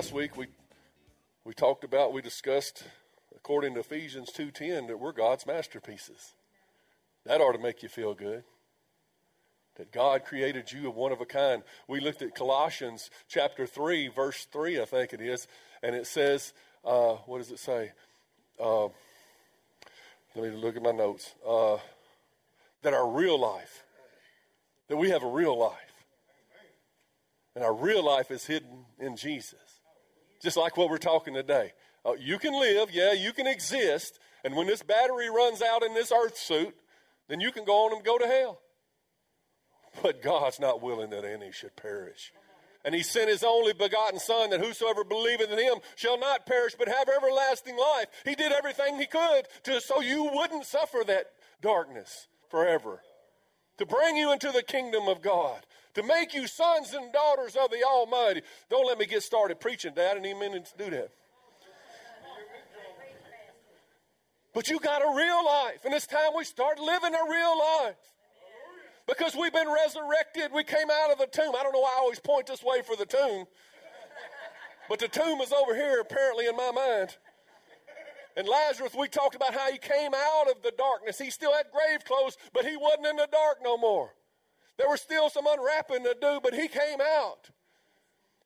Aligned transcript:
last 0.00 0.14
week 0.14 0.34
we 0.34 0.46
we 1.44 1.52
talked 1.52 1.84
about 1.84 2.10
we 2.10 2.22
discussed 2.22 2.84
according 3.36 3.74
to 3.74 3.80
Ephesians 3.80 4.32
2:10 4.32 4.86
that 4.86 4.98
we're 4.98 5.12
God's 5.12 5.44
masterpieces. 5.44 6.32
That 7.26 7.42
ought 7.42 7.52
to 7.52 7.58
make 7.58 7.82
you 7.82 7.90
feel 7.90 8.14
good. 8.14 8.44
That 9.74 9.92
God 9.92 10.24
created 10.24 10.72
you 10.72 10.88
of 10.88 10.96
one 10.96 11.12
of 11.12 11.20
a 11.20 11.26
kind. 11.26 11.62
We 11.86 12.00
looked 12.00 12.22
at 12.22 12.34
Colossians 12.34 13.10
chapter 13.28 13.66
3 13.66 14.08
verse 14.08 14.46
3 14.46 14.80
I 14.80 14.86
think 14.86 15.12
it 15.12 15.20
is 15.20 15.46
and 15.82 15.94
it 15.94 16.06
says 16.06 16.54
uh, 16.82 17.16
what 17.26 17.36
does 17.36 17.50
it 17.50 17.58
say? 17.58 17.92
Uh, 18.58 18.84
let 20.34 20.50
me 20.50 20.50
look 20.52 20.76
at 20.76 20.82
my 20.82 20.92
notes. 20.92 21.34
Uh, 21.46 21.76
that 22.80 22.94
our 22.94 23.06
real 23.06 23.38
life 23.38 23.84
that 24.88 24.96
we 24.96 25.10
have 25.10 25.22
a 25.22 25.28
real 25.28 25.58
life. 25.58 25.76
And 27.54 27.62
our 27.62 27.74
real 27.74 28.02
life 28.02 28.30
is 28.30 28.46
hidden 28.46 28.86
in 28.98 29.14
Jesus 29.14 29.69
just 30.40 30.56
like 30.56 30.76
what 30.76 30.90
we're 30.90 30.98
talking 30.98 31.34
today. 31.34 31.72
Uh, 32.04 32.14
you 32.18 32.38
can 32.38 32.58
live, 32.58 32.90
yeah, 32.90 33.12
you 33.12 33.32
can 33.32 33.46
exist, 33.46 34.18
and 34.44 34.56
when 34.56 34.66
this 34.66 34.82
battery 34.82 35.28
runs 35.30 35.62
out 35.62 35.82
in 35.82 35.94
this 35.94 36.12
earth 36.12 36.36
suit, 36.36 36.74
then 37.28 37.40
you 37.40 37.52
can 37.52 37.64
go 37.64 37.86
on 37.86 37.94
and 37.94 38.04
go 38.04 38.18
to 38.18 38.26
hell. 38.26 38.60
But 40.02 40.22
God's 40.22 40.60
not 40.60 40.82
willing 40.82 41.10
that 41.10 41.24
any 41.24 41.52
should 41.52 41.76
perish. 41.76 42.32
And 42.84 42.94
he 42.94 43.02
sent 43.02 43.28
his 43.28 43.44
only 43.44 43.74
begotten 43.74 44.18
Son, 44.18 44.50
that 44.50 44.60
whosoever 44.60 45.04
believeth 45.04 45.50
in 45.50 45.58
him 45.58 45.78
shall 45.96 46.18
not 46.18 46.46
perish, 46.46 46.74
but 46.78 46.88
have 46.88 47.08
everlasting 47.08 47.76
life. 47.76 48.06
He 48.24 48.34
did 48.34 48.52
everything 48.52 48.98
he 48.98 49.06
could 49.06 49.42
to 49.64 49.80
so 49.80 50.00
you 50.00 50.30
wouldn't 50.32 50.64
suffer 50.64 51.02
that 51.06 51.26
darkness 51.60 52.28
forever. 52.48 53.02
To 53.78 53.86
bring 53.86 54.16
you 54.16 54.32
into 54.32 54.50
the 54.50 54.62
kingdom 54.62 55.08
of 55.08 55.20
God, 55.20 55.66
to 55.94 56.02
make 56.02 56.34
you 56.34 56.46
sons 56.46 56.92
and 56.94 57.12
daughters 57.12 57.56
of 57.56 57.70
the 57.70 57.82
Almighty. 57.84 58.42
Don't 58.68 58.86
let 58.86 58.98
me 58.98 59.06
get 59.06 59.22
started 59.22 59.60
preaching, 59.60 59.92
Dad. 59.94 60.10
I 60.10 60.14
didn't 60.14 60.26
even 60.26 60.52
mean 60.52 60.62
to 60.62 60.84
do 60.84 60.90
that. 60.90 61.10
But 64.52 64.68
you 64.68 64.80
got 64.80 65.02
a 65.02 65.16
real 65.16 65.44
life, 65.44 65.84
and 65.84 65.94
it's 65.94 66.06
time 66.06 66.32
we 66.36 66.44
start 66.44 66.78
living 66.78 67.14
a 67.14 67.30
real 67.30 67.58
life. 67.58 67.96
Because 69.06 69.34
we've 69.34 69.52
been 69.52 69.68
resurrected, 69.68 70.52
we 70.52 70.64
came 70.64 70.90
out 70.90 71.12
of 71.12 71.18
the 71.18 71.26
tomb. 71.26 71.54
I 71.58 71.62
don't 71.62 71.72
know 71.72 71.80
why 71.80 71.94
I 71.96 72.00
always 72.00 72.20
point 72.20 72.46
this 72.46 72.62
way 72.62 72.82
for 72.82 72.96
the 72.96 73.06
tomb, 73.06 73.46
but 74.88 74.98
the 74.98 75.08
tomb 75.08 75.40
is 75.40 75.52
over 75.52 75.74
here 75.74 76.00
apparently 76.00 76.46
in 76.46 76.56
my 76.56 76.70
mind. 76.70 77.16
And 78.36 78.46
Lazarus, 78.46 78.94
we 78.96 79.08
talked 79.08 79.34
about 79.34 79.52
how 79.52 79.70
he 79.70 79.78
came 79.78 80.12
out 80.14 80.50
of 80.50 80.62
the 80.62 80.72
darkness. 80.76 81.18
He 81.18 81.30
still 81.30 81.52
had 81.52 81.66
grave 81.72 82.04
clothes, 82.04 82.36
but 82.52 82.64
he 82.64 82.76
wasn't 82.76 83.06
in 83.06 83.16
the 83.16 83.28
dark 83.30 83.58
no 83.62 83.76
more. 83.76 84.14
There 84.80 84.88
was 84.88 85.02
still 85.02 85.28
some 85.28 85.46
unwrapping 85.46 86.04
to 86.04 86.16
do, 86.18 86.40
but 86.42 86.54
he 86.54 86.66
came 86.66 87.02
out. 87.02 87.50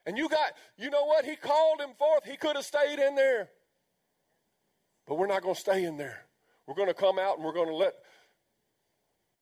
And 0.04 0.18
you 0.18 0.28
got, 0.28 0.50
you 0.76 0.91
know 0.91 1.04
what? 1.04 1.24
He 1.24 1.36
called 1.36 1.80
him 1.80 1.91
forth. 1.96 2.24
He 2.24 2.36
could 2.36 2.56
have 2.56 2.64
stayed 2.64 2.98
in 2.98 3.14
there. 3.14 3.50
But 5.06 5.14
we're 5.14 5.28
not 5.28 5.42
going 5.42 5.54
to 5.54 5.60
stay 5.60 5.84
in 5.84 5.96
there. 5.96 6.24
We're 6.66 6.74
going 6.74 6.88
to 6.88 6.94
come 6.94 7.20
out 7.20 7.36
and 7.36 7.44
we're 7.44 7.52
going 7.52 7.68
to 7.68 7.76
let 7.76 7.94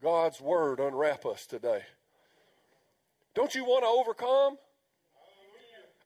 God's 0.03 0.39
word 0.39 0.81
unwrap 0.81 1.25
us 1.25 1.47
today. 1.47 1.81
Don't 3.35 3.55
you 3.55 3.65
want 3.65 3.85
to 3.85 3.89
overcome? 3.89 4.59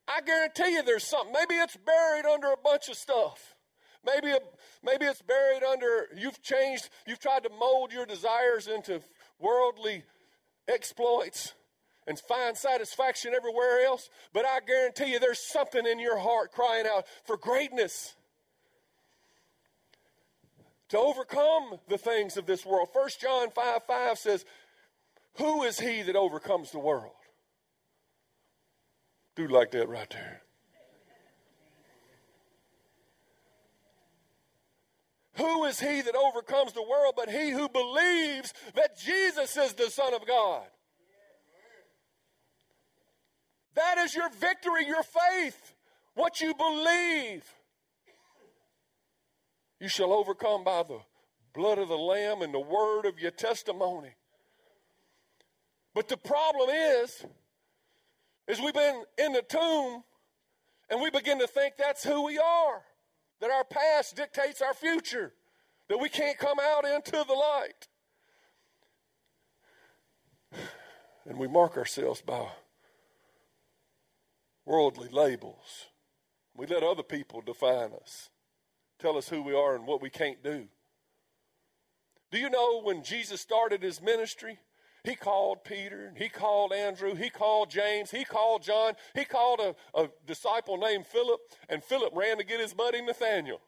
I 0.07 0.21
guarantee 0.21 0.75
you 0.75 0.85
there's 0.85 1.03
something. 1.03 1.33
Maybe 1.33 1.57
it's 1.57 1.77
buried 1.77 2.27
under 2.27 2.53
a 2.53 2.57
bunch 2.63 2.89
of 2.89 2.95
stuff. 2.95 3.57
Maybe, 4.05 4.31
a, 4.31 4.39
maybe 4.85 5.07
it's 5.07 5.21
buried 5.21 5.65
under, 5.65 6.07
you've 6.17 6.41
changed, 6.43 6.91
you've 7.09 7.19
tried 7.19 7.43
to 7.43 7.51
mold 7.51 7.93
your 7.93 8.07
desires 8.07 8.69
into 8.69 9.01
worldly 9.41 10.05
exploits 10.69 11.55
and 12.07 12.19
find 12.19 12.57
satisfaction 12.57 13.35
everywhere 13.35 13.85
else. 13.85 14.09
But 14.33 14.47
I 14.47 14.61
guarantee 14.67 15.13
you 15.13 15.19
there's 15.19 15.45
something 15.45 15.87
in 15.87 15.99
your 15.99 16.19
heart 16.19 16.53
crying 16.53 16.87
out 16.87 17.05
for 17.25 17.37
greatness. 17.37 18.15
To 20.91 20.99
overcome 20.99 21.81
the 21.89 21.99
things 21.99 22.37
of 22.37 22.47
this 22.47 22.65
world. 22.65 22.89
1 22.93 23.09
John 23.21 23.51
5 23.51 23.83
5 23.89 24.19
says, 24.19 24.45
Who 25.39 25.65
is 25.65 25.81
he 25.81 26.03
that 26.03 26.15
overcomes 26.15 26.71
the 26.71 26.79
world? 26.79 27.11
Do 29.35 29.49
like 29.49 29.73
that 29.73 29.89
right 29.89 30.09
there. 30.09 30.43
Who 35.37 35.65
is 35.65 35.79
he 35.79 36.01
that 36.01 36.15
overcomes 36.15 36.73
the 36.73 36.83
world 36.83 37.15
but 37.17 37.29
he 37.29 37.51
who 37.51 37.69
believes 37.69 38.55
that 38.75 38.99
Jesus 38.99 39.57
is 39.57 39.75
the 39.75 39.91
Son 39.91 40.15
of 40.15 40.27
God? 40.27 40.65
That 43.75 43.99
is 43.99 44.15
your 44.15 44.31
victory, 44.31 44.87
your 44.87 45.03
faith, 45.03 45.75
what 46.15 46.41
you 46.41 46.55
believe. 46.55 47.45
You 49.79 49.89
shall 49.89 50.15
overcome 50.15 50.65
by 50.65 50.83
the 50.85 51.01
blood 51.53 51.77
of 51.79 51.89
the 51.89 51.99
Lamb 51.99 52.41
and 52.41 52.55
the 52.55 52.61
word 52.61 53.05
of 53.05 53.19
your 53.21 53.31
testimony. 53.31 54.15
But 55.95 56.09
the 56.09 56.17
problem 56.17 56.71
is, 56.71 57.27
is 58.49 58.59
we've 58.59 58.73
been 58.73 59.05
in 59.19 59.35
the 59.35 59.43
tomb 59.43 60.03
and 60.89 61.03
we 61.03 61.11
begin 61.11 61.39
to 61.41 61.47
think 61.47 61.75
that's 61.77 62.05
who 62.05 62.25
we 62.25 62.39
are 62.39 62.83
that 63.41 63.51
our 63.51 63.65
past 63.65 64.17
dictates 64.17 64.63
our 64.63 64.75
future, 64.75 65.33
that 65.89 65.99
we 65.99 66.09
can't 66.09 66.39
come 66.39 66.59
out 66.61 66.85
into 66.85 67.25
the 67.27 67.35
light. 67.35 67.89
And 71.27 71.39
we 71.39 71.49
mark 71.49 71.77
ourselves 71.77 72.23
by 72.23 72.47
worldly 74.65 75.09
labels. 75.11 75.87
We 76.57 76.67
let 76.67 76.83
other 76.83 77.03
people 77.03 77.41
define 77.41 77.93
us, 77.93 78.31
tell 78.99 79.17
us 79.17 79.29
who 79.29 79.43
we 79.43 79.55
are 79.55 79.75
and 79.75 79.87
what 79.87 80.01
we 80.01 80.11
can't 80.11 80.43
do. 80.43 80.67
Do 82.31 82.39
you 82.39 82.51
know 82.51 82.81
when 82.83 83.03
Jesus 83.05 83.41
started 83.41 83.83
his 83.83 84.01
ministry? 84.03 84.59
He 85.07 85.15
called 85.15 85.63
Peter, 85.63 86.13
he 86.17 86.29
called 86.29 86.73
Andrew, 86.73 87.15
he 87.15 87.31
called 87.31 87.71
James, 87.71 88.11
he 88.11 88.25
called 88.25 88.65
John, 88.65 88.95
he 89.15 89.25
called 89.25 89.61
a, 89.61 89.77
a 89.97 90.11
disciple 90.27 90.79
named 90.79 91.07
Philip, 91.07 91.39
and 91.69 91.81
Philip 91.81 92.13
ran 92.13 92.39
to 92.39 92.45
get 92.45 92.59
his 92.59 92.75
buddy 92.75 93.01
Nathaniel. 93.01 93.61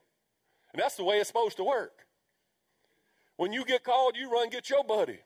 And 0.73 0.81
that's 0.81 0.97
the 0.97 1.05
way 1.05 1.15
it's 1.15 1.29
supposed 1.29 1.55
to 1.55 1.63
work. 1.63 2.05
When 3.37 3.53
you 3.53 3.63
get 3.63 3.85
called, 3.85 4.17
you 4.17 4.29
run 4.29 4.49
get 4.49 4.69
your 4.69 4.83
buddy. 4.83 5.19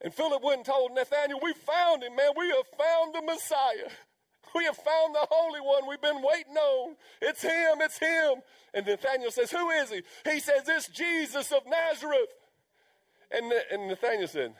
And 0.00 0.12
Philip 0.12 0.42
went 0.42 0.56
and 0.56 0.66
told 0.66 0.92
Nathaniel, 0.92 1.38
We 1.40 1.52
found 1.52 2.02
him, 2.02 2.16
man. 2.16 2.32
We 2.36 2.48
have 2.48 2.66
found 2.76 3.14
the 3.14 3.22
Messiah. 3.22 3.90
We 4.54 4.64
have 4.64 4.76
found 4.76 5.14
the 5.14 5.26
Holy 5.30 5.60
One 5.60 5.88
we've 5.88 6.02
been 6.02 6.20
waiting 6.20 6.56
on. 6.56 6.96
It's 7.22 7.40
him, 7.40 7.80
it's 7.80 7.98
him. 7.98 8.42
And 8.74 8.84
Nathaniel 8.84 9.30
says, 9.30 9.50
Who 9.50 9.70
is 9.70 9.88
he? 9.88 10.02
He 10.30 10.40
says, 10.40 10.64
It's 10.66 10.88
Jesus 10.88 11.52
of 11.52 11.62
Nazareth. 11.66 12.28
And, 13.32 13.52
and 13.70 13.88
Nathaniel 13.88 14.28
said, 14.28 14.54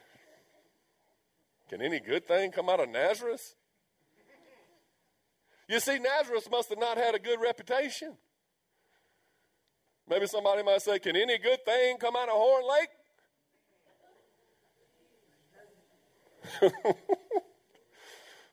Can 1.69 1.83
any 1.83 2.01
good 2.01 2.27
thing 2.27 2.51
come 2.53 2.69
out 2.69 2.81
of 2.81 2.89
Nazareth? 2.89 3.55
You 5.69 5.79
see, 5.79 5.99
Nazareth 5.99 6.49
must 6.51 6.71
have 6.71 6.79
not 6.79 6.97
had 6.97 7.15
a 7.15 7.19
good 7.19 7.41
reputation. 7.41 8.17
Maybe 10.09 10.27
somebody 10.27 10.63
might 10.63 10.83
say, 10.83 10.99
Can 10.99 11.17
any 11.17 11.39
good 11.39 11.65
thing 11.65 11.99
come 11.99 12.17
out 12.17 12.29
of 12.29 12.35
Horn 12.35 12.65
Lake? 12.69 12.89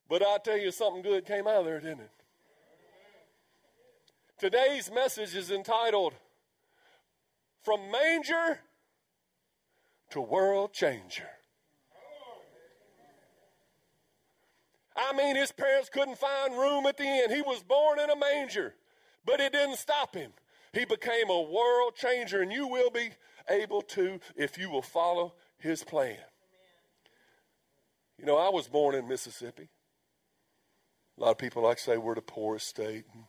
but 0.09 0.21
I'll 0.21 0.39
tell 0.39 0.57
you, 0.57 0.71
something 0.71 1.01
good 1.01 1.25
came 1.25 1.47
out 1.47 1.61
of 1.61 1.65
there, 1.65 1.79
didn't 1.79 2.01
it? 2.01 2.11
Today's 4.37 4.91
message 4.91 5.35
is 5.35 5.49
entitled 5.51 6.13
From 7.63 7.91
Manger 7.91 8.59
to 10.11 10.21
world 10.21 10.73
changer. 10.73 11.29
I 14.95 15.13
mean, 15.13 15.35
his 15.35 15.51
parents 15.51 15.89
couldn't 15.89 16.17
find 16.17 16.57
room 16.57 16.85
at 16.85 16.97
the 16.97 17.03
inn. 17.03 17.33
He 17.33 17.41
was 17.41 17.63
born 17.63 17.99
in 17.99 18.09
a 18.09 18.15
manger, 18.15 18.75
but 19.25 19.39
it 19.39 19.53
didn't 19.53 19.77
stop 19.77 20.13
him. 20.13 20.31
He 20.73 20.85
became 20.85 21.29
a 21.29 21.41
world 21.41 21.95
changer, 21.95 22.41
and 22.41 22.51
you 22.51 22.67
will 22.67 22.89
be 22.89 23.09
able 23.49 23.81
to 23.81 24.19
if 24.35 24.57
you 24.57 24.69
will 24.69 24.81
follow 24.81 25.33
his 25.57 25.83
plan. 25.83 26.17
You 28.17 28.25
know, 28.25 28.37
I 28.37 28.49
was 28.49 28.67
born 28.67 28.95
in 28.95 29.07
Mississippi. 29.07 29.69
A 31.17 31.21
lot 31.23 31.31
of 31.31 31.37
people 31.37 31.63
like 31.63 31.77
to 31.77 31.83
say 31.83 31.97
we're 31.97 32.15
the 32.15 32.21
poorest 32.21 32.67
state 32.67 33.05
in 33.13 33.23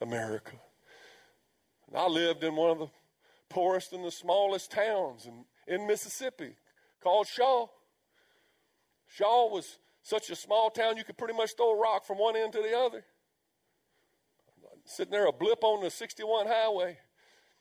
America. 0.00 0.56
And 1.88 1.96
I 1.96 2.06
lived 2.06 2.44
in 2.44 2.54
one 2.54 2.70
of 2.70 2.78
the 2.78 2.88
poorest 3.48 3.92
and 3.92 4.04
the 4.04 4.10
smallest 4.10 4.70
towns 4.70 5.26
in, 5.26 5.44
in 5.68 5.86
Mississippi 5.86 6.56
called 7.02 7.26
Shaw. 7.26 7.66
Shaw 9.06 9.48
was 9.52 9.78
such 10.02 10.30
a 10.30 10.36
small 10.36 10.70
town 10.70 10.96
you 10.96 11.04
could 11.04 11.18
pretty 11.18 11.34
much 11.34 11.52
throw 11.56 11.72
a 11.72 11.78
rock 11.78 12.04
from 12.06 12.18
one 12.18 12.36
end 12.36 12.52
to 12.54 12.62
the 12.62 12.76
other. 12.76 13.04
Sitting 14.84 15.12
there, 15.12 15.26
a 15.26 15.32
blip 15.32 15.62
on 15.62 15.82
the 15.82 15.90
61 15.90 16.46
highway. 16.46 16.98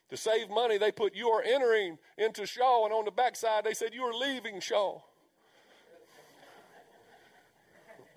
To 0.10 0.18
save 0.18 0.50
money, 0.50 0.78
they 0.78 0.94
put 0.94 1.14
you 1.14 1.28
are 1.30 1.44
entering 1.44 1.98
into 2.18 2.46
Shaw, 2.46 2.86
and 2.86 2.94
on 2.94 3.04
the 3.04 3.12
backside 3.12 3.66
they 3.66 3.74
said 3.74 3.94
you 3.94 4.04
are 4.04 4.14
leaving 4.14 4.62
Shaw. 4.62 5.02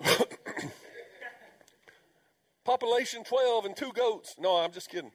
Population 2.64 3.24
12 3.24 3.64
and 3.64 3.76
two 3.76 3.90
goats. 3.92 4.36
No, 4.38 4.58
I'm 4.58 4.70
just 4.70 4.88
kidding. 4.88 5.10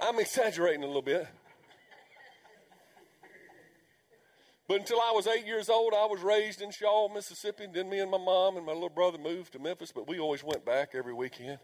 I'm 0.00 0.18
exaggerating 0.18 0.82
a 0.82 0.86
little 0.86 1.02
bit. 1.02 1.28
But 4.70 4.78
until 4.78 5.00
I 5.00 5.10
was 5.12 5.26
eight 5.26 5.48
years 5.48 5.68
old, 5.68 5.94
I 5.94 6.06
was 6.06 6.20
raised 6.20 6.62
in 6.62 6.70
Shaw, 6.70 7.08
Mississippi. 7.12 7.64
And 7.64 7.74
Then 7.74 7.90
me 7.90 7.98
and 7.98 8.08
my 8.08 8.18
mom 8.18 8.56
and 8.56 8.64
my 8.64 8.72
little 8.72 8.88
brother 8.88 9.18
moved 9.18 9.54
to 9.54 9.58
Memphis, 9.58 9.90
but 9.90 10.06
we 10.06 10.20
always 10.20 10.44
went 10.44 10.64
back 10.64 10.90
every 10.94 11.12
weekend. 11.12 11.58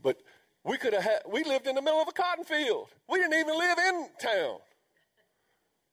But 0.00 0.18
we 0.62 0.76
could 0.76 0.92
have 0.92 1.02
had, 1.02 1.22
we 1.28 1.42
lived 1.42 1.66
in 1.66 1.74
the 1.74 1.82
middle 1.82 2.00
of 2.00 2.06
a 2.06 2.12
cotton 2.12 2.44
field. 2.44 2.86
We 3.08 3.18
didn't 3.18 3.34
even 3.34 3.58
live 3.58 3.78
in 3.78 4.08
town. 4.22 4.58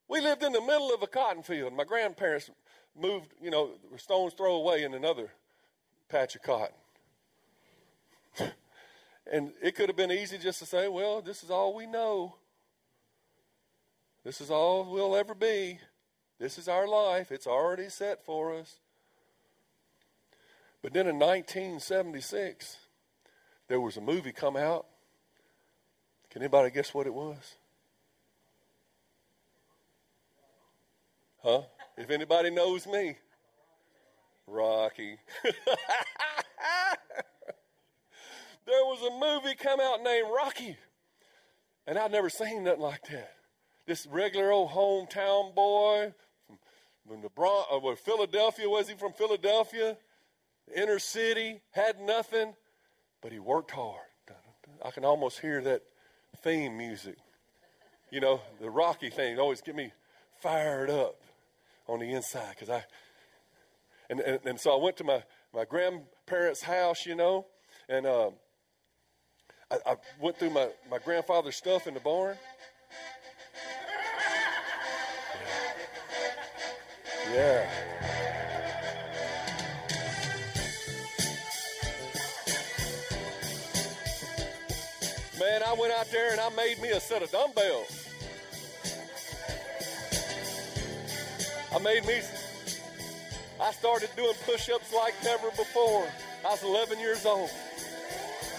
We 0.08 0.22
lived 0.22 0.44
in 0.44 0.54
the 0.54 0.62
middle 0.62 0.94
of 0.94 1.02
a 1.02 1.08
cotton 1.08 1.42
field. 1.42 1.74
My 1.74 1.86
grandparents 1.86 2.52
moved, 2.96 3.34
you 3.42 3.50
know, 3.50 3.72
stone's 3.98 4.34
throw 4.34 4.58
away 4.58 4.84
in 4.84 4.94
another 4.94 5.32
patch 6.08 6.36
of 6.36 6.44
cotton. 6.44 6.76
and 9.32 9.54
it 9.60 9.74
could 9.74 9.90
have 9.90 9.98
been 9.98 10.12
easy 10.12 10.38
just 10.38 10.60
to 10.60 10.68
say, 10.68 10.88
well, 10.88 11.20
this 11.20 11.42
is 11.42 11.50
all 11.50 11.74
we 11.74 11.88
know. 11.88 12.36
This 14.24 14.42
is 14.42 14.52
all 14.52 14.92
we'll 14.92 15.16
ever 15.16 15.34
be. 15.34 15.80
This 16.40 16.58
is 16.58 16.68
our 16.68 16.88
life. 16.88 17.32
It's 17.32 17.48
already 17.48 17.90
set 17.90 18.24
for 18.26 18.54
us. 18.54 18.80
But 20.82 20.94
then 20.94 21.08
in 21.08 21.20
1976, 21.20 22.78
there 23.68 23.82
was 23.82 23.98
a 23.98 24.02
movie 24.02 24.32
come 24.32 24.56
out. 24.56 24.86
Can 26.30 26.42
anybody 26.42 26.72
guess 26.72 26.94
what 26.94 27.08
it 27.08 27.14
was? 27.14 27.56
Huh? 31.44 31.62
If 31.98 32.10
anybody 32.10 32.50
knows 32.50 32.88
me, 32.88 33.16
Rocky. 34.48 35.18
there 35.44 35.54
was 38.66 39.02
a 39.02 39.12
movie 39.20 39.56
come 39.56 39.80
out 39.80 40.04
named 40.04 40.28
Rocky, 40.34 40.78
and 41.88 41.98
I'd 41.98 42.12
never 42.12 42.30
seen 42.30 42.64
nothing 42.64 42.82
like 42.82 43.08
that. 43.08 43.39
This 43.90 44.06
regular 44.06 44.52
old 44.52 44.70
hometown 44.70 45.56
boy 45.56 46.14
from 47.08 47.24
the 47.24 47.30
Bron- 47.30 47.66
uh, 47.72 47.96
Philadelphia 47.96 48.70
was 48.70 48.88
he 48.88 48.94
from 48.94 49.14
Philadelphia? 49.14 49.98
Inner 50.76 51.00
city, 51.00 51.62
had 51.72 52.00
nothing, 52.00 52.54
but 53.20 53.32
he 53.32 53.40
worked 53.40 53.72
hard. 53.72 54.06
I 54.86 54.92
can 54.92 55.06
almost 55.06 55.40
hear 55.40 55.60
that 55.64 55.82
theme 56.44 56.78
music. 56.78 57.16
You 58.12 58.20
know, 58.20 58.42
the 58.62 58.70
Rocky 58.70 59.10
thing 59.10 59.40
always 59.40 59.62
get 59.62 59.76
me 59.76 59.92
fired 60.40 60.92
up 60.92 61.16
on 61.88 62.00
the 62.00 62.12
inside 62.12 62.52
because 62.52 62.70
I 62.70 62.84
and, 64.12 64.20
and, 64.20 64.40
and 64.46 64.60
so 64.60 64.72
I 64.80 64.84
went 64.84 64.98
to 64.98 65.04
my, 65.04 65.24
my 65.52 65.66
grandparents' 65.66 66.62
house, 66.62 67.08
you 67.08 67.16
know, 67.16 67.48
and 67.90 68.06
uh, 68.06 68.30
I, 69.72 69.78
I 69.84 69.96
went 70.22 70.38
through 70.38 70.52
my, 70.52 70.70
my 70.92 71.00
grandfather's 71.00 71.56
stuff 71.56 71.88
in 71.88 71.96
the 71.96 72.00
barn. 72.00 72.38
Yeah. 77.34 77.70
Man, 85.40 85.64
I 85.64 85.74
went 85.80 85.94
out 85.94 86.12
there 86.12 86.32
and 86.32 86.40
I 86.40 86.50
made 86.50 86.82
me 86.82 86.90
a 86.90 87.00
set 87.00 87.22
of 87.22 87.32
dumbbells. 87.32 88.08
I 91.74 91.80
made 91.80 92.06
me 92.06 92.20
I 93.62 93.72
started 93.74 94.10
doing 94.16 94.34
push 94.46 94.70
ups 94.70 94.94
like 94.94 95.14
never 95.24 95.50
before. 95.52 96.08
I 96.46 96.50
was 96.50 96.64
11 96.64 96.98
years 97.00 97.26
old. 97.26 97.50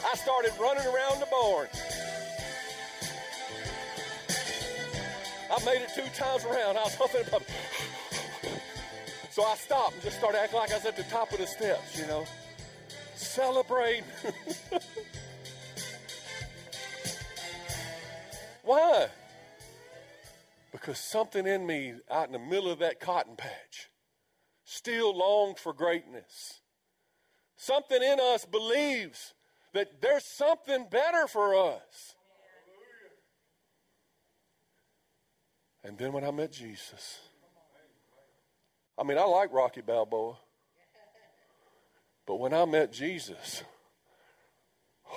I 0.05 0.15
started 0.15 0.53
running 0.61 0.87
around 0.87 1.21
the 1.21 1.27
barn. 1.31 1.69
I 5.51 5.65
made 5.65 5.83
it 5.83 5.91
two 5.95 6.09
times 6.15 6.45
around. 6.45 6.77
I 6.77 6.85
was 6.85 6.95
huffing 6.95 7.23
and 7.23 7.31
puffing. 7.31 7.55
So 9.41 9.47
I 9.47 9.57
stopped 9.57 9.95
and 9.95 10.03
just 10.03 10.19
started 10.19 10.39
acting 10.39 10.59
like 10.59 10.71
I 10.71 10.75
was 10.75 10.85
at 10.85 10.99
the 10.99 11.03
top 11.05 11.33
of 11.33 11.39
the 11.39 11.47
steps, 11.47 11.99
you 11.99 12.07
know. 12.07 12.27
Celebrate. 13.15 14.03
Why? 18.63 19.07
Because 20.71 20.99
something 20.99 21.47
in 21.47 21.67
me 21.67 21.95
out 22.11 22.27
in 22.27 22.33
the 22.33 22.39
middle 22.39 22.71
of 22.71 22.81
that 22.81 23.01
cotton 23.01 23.35
patch 23.35 23.89
still 24.65 25.17
longed 25.17 25.59
for 25.59 25.73
greatness. 25.73 26.61
Something 27.57 28.03
in 28.03 28.21
us 28.21 28.45
believes 28.45 29.33
that 29.73 30.03
there's 30.03 30.27
something 30.27 30.87
better 30.91 31.27
for 31.27 31.55
us. 31.55 32.15
And 35.83 35.97
then 35.97 36.13
when 36.13 36.25
I 36.25 36.31
met 36.31 36.53
Jesus, 36.53 37.21
I 39.01 39.03
mean, 39.03 39.17
I 39.17 39.25
like 39.25 39.51
Rocky 39.51 39.81
Balboa, 39.81 40.37
but 42.27 42.37
when 42.37 42.53
I 42.53 42.67
met 42.67 42.93
Jesus, 42.93 43.63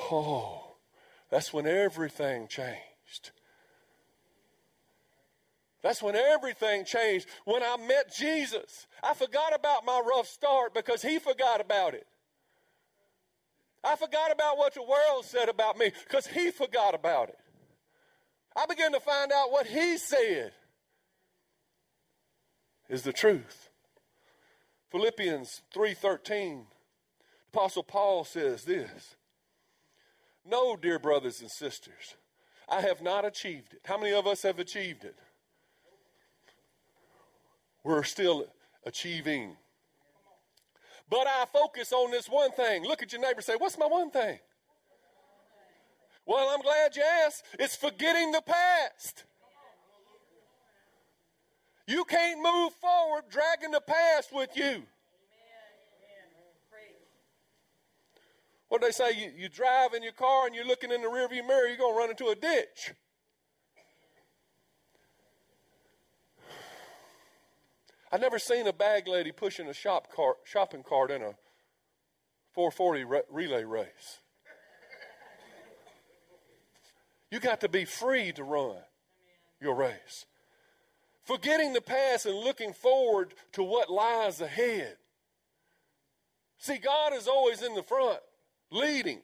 oh, 0.09 0.77
that's 1.29 1.51
when 1.51 1.67
everything 1.67 2.47
changed. 2.47 3.31
That's 5.81 6.01
when 6.01 6.15
everything 6.15 6.85
changed. 6.85 7.27
When 7.43 7.61
I 7.61 7.75
met 7.85 8.15
Jesus, 8.15 8.87
I 9.03 9.13
forgot 9.13 9.53
about 9.53 9.83
my 9.85 10.01
rough 10.07 10.29
start 10.29 10.73
because 10.73 11.01
he 11.01 11.19
forgot 11.19 11.59
about 11.59 11.93
it. 11.93 12.07
I 13.83 13.97
forgot 13.97 14.31
about 14.31 14.57
what 14.57 14.75
the 14.75 14.81
world 14.81 15.25
said 15.25 15.49
about 15.49 15.77
me 15.77 15.91
because 16.05 16.25
he 16.25 16.51
forgot 16.51 16.95
about 16.95 17.27
it. 17.27 17.37
I 18.55 18.65
began 18.65 18.93
to 18.93 19.01
find 19.01 19.33
out 19.33 19.51
what 19.51 19.67
he 19.67 19.97
said 19.97 20.53
is 22.87 23.01
the 23.01 23.11
truth. 23.11 23.62
Philippians 24.93 25.63
3:13 25.73 26.67
Apostle 27.51 27.83
Paul 27.83 28.23
says 28.23 28.63
this. 28.63 29.15
No, 30.45 30.75
dear 30.75 30.99
brothers 30.99 31.41
and 31.41 31.51
sisters, 31.51 32.15
I 32.69 32.81
have 32.81 33.01
not 33.01 33.25
achieved 33.25 33.73
it. 33.73 33.81
How 33.85 33.97
many 33.97 34.13
of 34.13 34.25
us 34.25 34.43
have 34.43 34.59
achieved 34.59 35.03
it? 35.03 35.15
we're 37.83 38.03
still 38.03 38.45
achieving. 38.85 39.57
But 41.09 41.27
I 41.27 41.45
focus 41.51 41.91
on 41.91 42.11
this 42.11 42.27
one 42.27 42.51
thing. 42.51 42.83
Look 42.83 43.03
at 43.03 43.11
your 43.11 43.21
neighbor 43.21 43.41
say, 43.41 43.55
What's 43.57 43.77
my 43.77 43.85
one 43.85 44.09
thing? 44.09 44.39
Well, 46.25 46.49
I'm 46.49 46.61
glad 46.61 46.95
you 46.95 47.03
asked. 47.25 47.43
It's 47.59 47.75
forgetting 47.75 48.31
the 48.31 48.41
past. 48.41 49.25
You 51.87 52.05
can't 52.05 52.41
move 52.41 52.73
forward 52.73 53.23
dragging 53.29 53.71
the 53.71 53.81
past 53.81 54.33
with 54.33 54.49
you. 54.55 54.83
What 58.69 58.81
do 58.81 58.87
they 58.87 58.91
say? 58.91 59.11
You, 59.11 59.31
you 59.37 59.49
drive 59.49 59.93
in 59.93 60.01
your 60.01 60.13
car 60.13 60.47
and 60.47 60.55
you're 60.55 60.65
looking 60.65 60.91
in 60.91 61.01
the 61.01 61.07
rearview 61.07 61.45
mirror, 61.45 61.67
you're 61.67 61.77
going 61.77 61.93
to 61.93 61.97
run 61.97 62.09
into 62.09 62.27
a 62.29 62.35
ditch. 62.35 62.93
I've 68.11 68.21
never 68.21 68.39
seen 68.39 68.65
a 68.67 68.73
bag 68.73 69.07
lady 69.07 69.31
pushing 69.31 69.67
a 69.67 69.73
shop 69.73 70.07
cart, 70.15 70.37
shopping 70.43 70.83
cart 70.83 71.11
in 71.11 71.21
a 71.21 71.33
440 72.53 73.03
re- 73.03 73.21
relay 73.29 73.63
race. 73.63 74.19
You 77.31 77.39
got 77.39 77.61
to 77.61 77.69
be 77.69 77.85
free 77.85 78.31
to 78.33 78.43
run 78.43 78.77
your 79.59 79.75
race. 79.75 80.25
Forgetting 81.25 81.73
the 81.73 81.81
past 81.81 82.25
and 82.25 82.35
looking 82.35 82.73
forward 82.73 83.33
to 83.53 83.63
what 83.63 83.89
lies 83.89 84.41
ahead. 84.41 84.97
See, 86.57 86.77
God 86.77 87.13
is 87.13 87.27
always 87.27 87.61
in 87.61 87.75
the 87.75 87.83
front, 87.83 88.19
leading. 88.71 89.21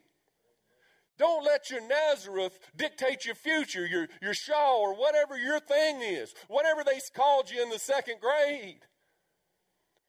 Don't 1.18 1.44
let 1.44 1.70
your 1.70 1.86
Nazareth 1.86 2.58
dictate 2.78 3.26
your 3.26 3.36
future, 3.36 3.86
your, 3.86 4.08
your 4.22 4.34
Shaw, 4.34 4.78
or 4.78 4.96
whatever 4.96 5.38
your 5.38 5.60
thing 5.60 6.02
is, 6.02 6.34
whatever 6.48 6.84
they 6.86 7.00
called 7.14 7.52
you 7.52 7.62
in 7.62 7.70
the 7.70 7.80
second 7.80 8.22
grade. 8.22 8.80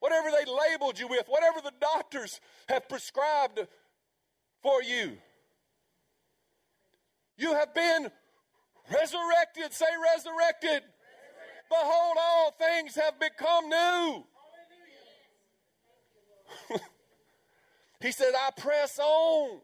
whatever 0.01 0.29
they 0.31 0.51
labeled 0.51 0.99
you 0.99 1.07
with, 1.07 1.25
whatever 1.27 1.61
the 1.61 1.71
doctors 1.79 2.41
have 2.67 2.89
prescribed 2.89 3.59
for 4.61 4.81
you. 4.81 5.17
You 7.37 7.53
have 7.53 7.73
been 7.73 8.09
resurrected. 8.91 9.71
Say 9.73 9.85
resurrected. 10.15 10.81
Behold, 11.71 12.17
all 12.19 12.51
things 12.51 12.95
have 12.95 13.17
become 13.17 13.69
new. 13.69 14.25
he 18.01 18.11
said, 18.11 18.33
I 18.35 18.49
press 18.59 18.99
on. 18.99 19.61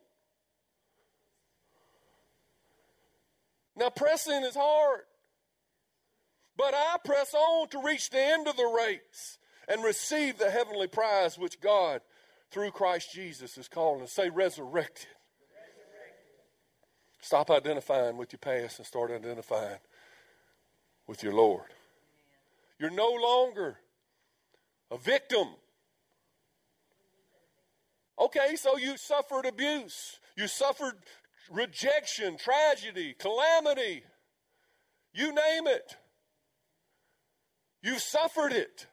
Now, 3.75 3.89
pressing 3.89 4.43
is 4.43 4.55
hard. 4.55 5.01
But 6.55 6.73
I 6.73 6.95
press 7.03 7.33
on 7.33 7.67
to 7.69 7.81
reach 7.83 8.09
the 8.09 8.21
end 8.21 8.47
of 8.47 8.55
the 8.55 8.65
race 8.65 9.37
and 9.67 9.83
receive 9.83 10.37
the 10.37 10.49
heavenly 10.49 10.87
prize 10.87 11.37
which 11.37 11.59
God, 11.59 11.99
through 12.51 12.71
Christ 12.71 13.11
Jesus, 13.13 13.57
is 13.57 13.67
calling 13.67 14.01
us. 14.01 14.13
Say, 14.13 14.29
resurrected. 14.29 15.07
Stop 17.19 17.51
identifying 17.51 18.15
with 18.15 18.31
your 18.31 18.39
past 18.39 18.79
and 18.79 18.87
start 18.87 19.11
identifying 19.11 19.79
with 21.05 21.21
your 21.21 21.33
Lord. 21.33 21.65
You're 22.79 22.89
no 22.89 23.12
longer 23.12 23.77
a 24.91 24.98
victim. 24.98 25.48
Okay, 28.19 28.55
so 28.55 28.77
you 28.77 28.98
suffered 28.98 29.46
abuse, 29.46 30.19
you 30.36 30.48
suffered 30.48 30.96
rejection, 31.51 32.38
tragedy, 32.38 33.15
calamity, 33.17 34.03
you 35.13 35.34
name 35.34 35.67
it. 35.67 35.96
You've 37.81 38.01
suffered 38.01 38.53
it. 38.53 38.88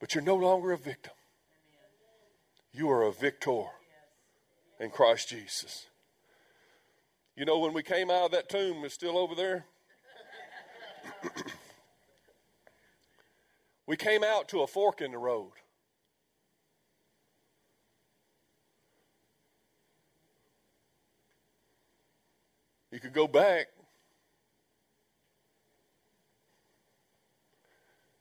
But 0.00 0.14
you're 0.14 0.24
no 0.24 0.36
longer 0.36 0.72
a 0.72 0.78
victim. 0.78 1.12
You 2.72 2.90
are 2.90 3.02
a 3.02 3.12
victor 3.12 3.64
in 4.80 4.90
Christ 4.90 5.28
Jesus. 5.28 5.86
You 7.36 7.44
know, 7.44 7.58
when 7.58 7.72
we 7.72 7.82
came 7.82 8.10
out 8.10 8.26
of 8.26 8.30
that 8.32 8.48
tomb, 8.48 8.84
it's 8.84 8.94
still 8.94 9.16
over 9.16 9.34
there. 9.34 9.66
we 13.86 13.96
came 13.96 14.24
out 14.24 14.48
to 14.48 14.62
a 14.62 14.66
fork 14.66 15.00
in 15.00 15.12
the 15.12 15.18
road. 15.18 15.52
You 22.92 23.00
could 23.00 23.14
go 23.14 23.26
back. 23.26 23.68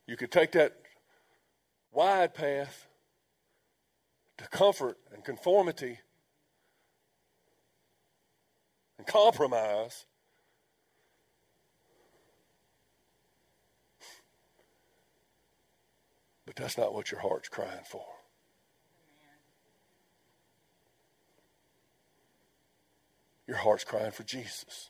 You 0.08 0.16
could 0.16 0.32
take 0.32 0.54
that 0.54 0.78
wide 1.92 2.34
path 2.34 2.88
to 4.38 4.48
comfort 4.48 4.98
and 5.14 5.24
conformity 5.24 6.00
and 8.98 9.06
compromise. 9.06 10.06
But 16.54 16.64
that's 16.64 16.78
not 16.78 16.94
what 16.94 17.12
your 17.12 17.22
heart's 17.22 17.48
crying 17.48 17.86
for. 17.86 18.04
Your 23.48 23.56
heart's 23.56 23.86
crying 23.86 24.12
for 24.12 24.24
Jesus. 24.24 24.90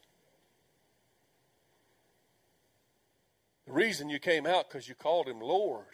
The 3.68 3.74
reason 3.74 4.10
you 4.10 4.18
came 4.18 4.48
out 4.48 4.70
because 4.70 4.90
you 4.90 4.96
called 4.96 5.28
him 5.28 5.40
Lord. 5.40 5.86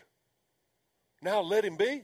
Now 1.22 1.42
let 1.42 1.66
him 1.66 1.76
be. 1.76 2.04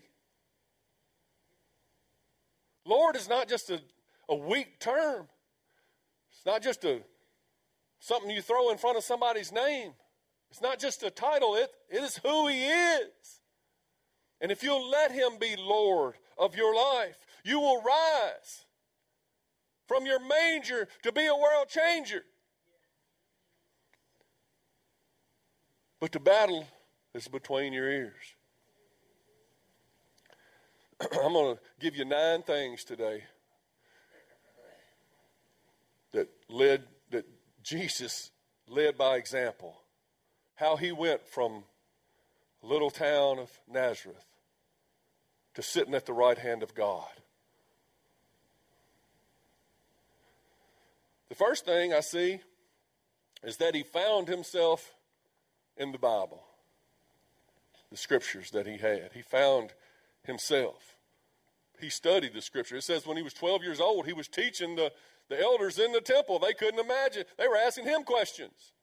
Lord 2.84 3.16
is 3.16 3.30
not 3.30 3.48
just 3.48 3.70
a, 3.70 3.80
a 4.28 4.36
weak 4.36 4.78
term. 4.82 5.30
It's 6.34 6.46
not 6.46 6.62
just 6.62 6.84
a 6.84 7.00
something 8.00 8.30
you 8.30 8.42
throw 8.42 8.72
in 8.72 8.78
front 8.78 8.98
of 8.98 9.06
somebody's 9.06 9.54
name. 9.54 9.94
It's 10.52 10.62
not 10.62 10.80
just 10.80 11.02
a 11.04 11.10
title, 11.10 11.56
it, 11.56 11.72
it 11.90 12.04
is 12.04 12.18
who 12.18 12.50
he 12.50 12.66
is. 12.66 13.40
And 14.44 14.52
if 14.52 14.62
you'll 14.62 14.90
let 14.90 15.14
him 15.14 15.38
be 15.40 15.56
Lord 15.58 16.16
of 16.38 16.54
your 16.58 16.76
life, 16.76 17.16
you 17.46 17.62
will 17.62 17.82
rise 17.82 18.66
from 19.88 20.06
your 20.06 20.20
manger 20.20 20.90
to 21.04 21.14
be 21.14 21.26
a 21.26 21.34
world 21.34 21.70
changer. 21.70 22.26
But 26.02 26.12
the 26.12 26.20
battle 26.20 26.68
is 27.14 27.30
between 27.30 27.72
your 27.72 27.90
ears. 27.90 28.36
I'm 31.24 31.32
going 31.32 31.56
to 31.56 31.62
give 31.80 31.96
you 31.96 32.04
nine 32.04 32.44
things 32.44 32.84
today 32.84 33.24
that 36.12 36.28
led 36.50 36.84
that 37.12 37.26
Jesus 37.64 38.32
led 38.68 38.98
by 38.98 39.16
example. 39.16 39.78
How 40.56 40.76
he 40.76 40.92
went 40.92 41.26
from 41.26 41.64
little 42.62 42.92
town 42.92 43.40
of 43.40 43.50
Nazareth 43.70 44.26
to 45.56 45.62
sitting 45.62 45.94
at 45.94 46.06
the 46.06 46.14
right 46.14 46.38
hand 46.38 46.64
of 46.64 46.74
God. 46.74 47.10
The 51.30 51.36
first 51.36 51.66
thing 51.66 51.94
I 51.94 52.02
see 52.02 52.42
is 53.44 53.58
that 53.58 53.76
he 53.76 53.84
found 53.84 54.28
himself 54.28 54.94
in 55.78 55.92
the 55.92 55.98
Bible, 55.98 56.44
the 57.90 57.98
scriptures 57.98 58.52
that 58.52 58.68
he 58.68 58.78
had. 58.78 59.12
He 59.14 59.22
found 59.22 59.74
himself. 60.24 60.96
He 61.80 61.90
studied 61.90 62.34
the 62.34 62.42
scripture. 62.42 62.76
It 62.76 62.84
says 62.84 63.06
when 63.06 63.18
he 63.18 63.24
was 63.24 63.34
12 63.34 63.64
years 63.64 63.80
old, 63.80 64.06
he 64.06 64.14
was 64.14 64.28
teaching 64.28 64.76
the, 64.76 64.92
the 65.28 65.42
elders 65.42 65.80
in 65.80 65.92
the 65.92 66.02
temple. 66.02 66.40
They 66.40 66.54
couldn't 66.54 66.80
imagine. 66.80 67.26
They 67.38 67.48
were 67.48 67.58
asking 67.58 67.86
him 67.86 68.04
questions. 68.04 68.74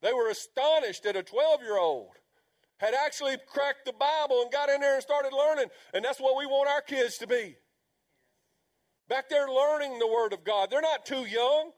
They 0.00 0.12
were 0.12 0.28
astonished 0.28 1.06
at 1.06 1.16
a 1.16 1.22
12 1.22 1.62
year 1.62 1.78
old 1.78 2.12
had 2.84 2.94
actually 2.94 3.36
cracked 3.46 3.84
the 3.84 3.92
Bible 3.92 4.42
and 4.42 4.52
got 4.52 4.68
in 4.68 4.80
there 4.80 4.94
and 4.94 5.02
started 5.02 5.32
learning. 5.32 5.66
And 5.92 6.04
that's 6.04 6.20
what 6.20 6.36
we 6.36 6.46
want 6.46 6.68
our 6.68 6.80
kids 6.80 7.18
to 7.18 7.26
be. 7.26 7.56
Back 9.08 9.28
there 9.28 9.48
learning 9.48 9.98
the 9.98 10.06
Word 10.06 10.32
of 10.32 10.44
God. 10.44 10.70
They're 10.70 10.80
not 10.80 11.04
too 11.04 11.24
young. 11.26 11.72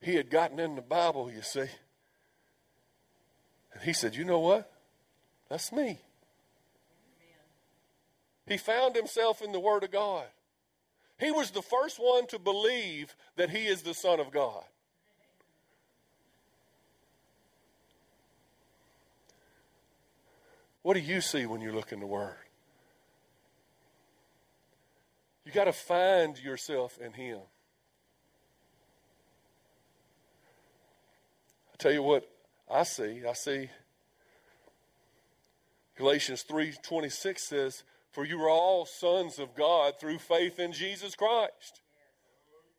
He 0.00 0.14
had 0.14 0.30
gotten 0.30 0.58
in 0.58 0.76
the 0.76 0.82
Bible, 0.82 1.30
you 1.30 1.42
see. 1.42 1.66
And 3.72 3.82
he 3.82 3.92
said, 3.92 4.16
You 4.16 4.24
know 4.24 4.40
what? 4.40 4.70
That's 5.48 5.72
me. 5.72 5.98
He 8.46 8.56
found 8.56 8.96
himself 8.96 9.42
in 9.42 9.52
the 9.52 9.60
Word 9.60 9.84
of 9.84 9.90
God. 9.90 10.26
He 11.18 11.30
was 11.30 11.50
the 11.50 11.62
first 11.62 11.98
one 11.98 12.26
to 12.28 12.38
believe 12.38 13.14
that 13.36 13.50
he 13.50 13.66
is 13.66 13.82
the 13.82 13.94
Son 13.94 14.20
of 14.20 14.32
God. 14.32 14.64
What 20.82 20.94
do 20.94 21.00
you 21.00 21.20
see 21.20 21.46
when 21.46 21.60
you 21.60 21.72
look 21.72 21.92
in 21.92 22.00
the 22.00 22.06
Word? 22.06 22.36
You 25.44 25.52
got 25.52 25.64
to 25.64 25.72
find 25.72 26.38
yourself 26.38 26.98
in 26.98 27.12
Him. 27.12 27.40
I 31.72 31.76
tell 31.78 31.92
you 31.92 32.02
what 32.02 32.28
I 32.70 32.84
see. 32.84 33.22
I 33.28 33.32
see 33.32 33.68
Galatians 35.96 36.44
3:26 36.44 37.46
says, 37.46 37.84
"For 38.10 38.24
you 38.24 38.42
are 38.42 38.48
all 38.48 38.86
sons 38.86 39.38
of 39.38 39.54
God 39.54 39.98
through 40.00 40.18
faith 40.18 40.58
in 40.58 40.72
Jesus 40.72 41.14
Christ." 41.14 41.82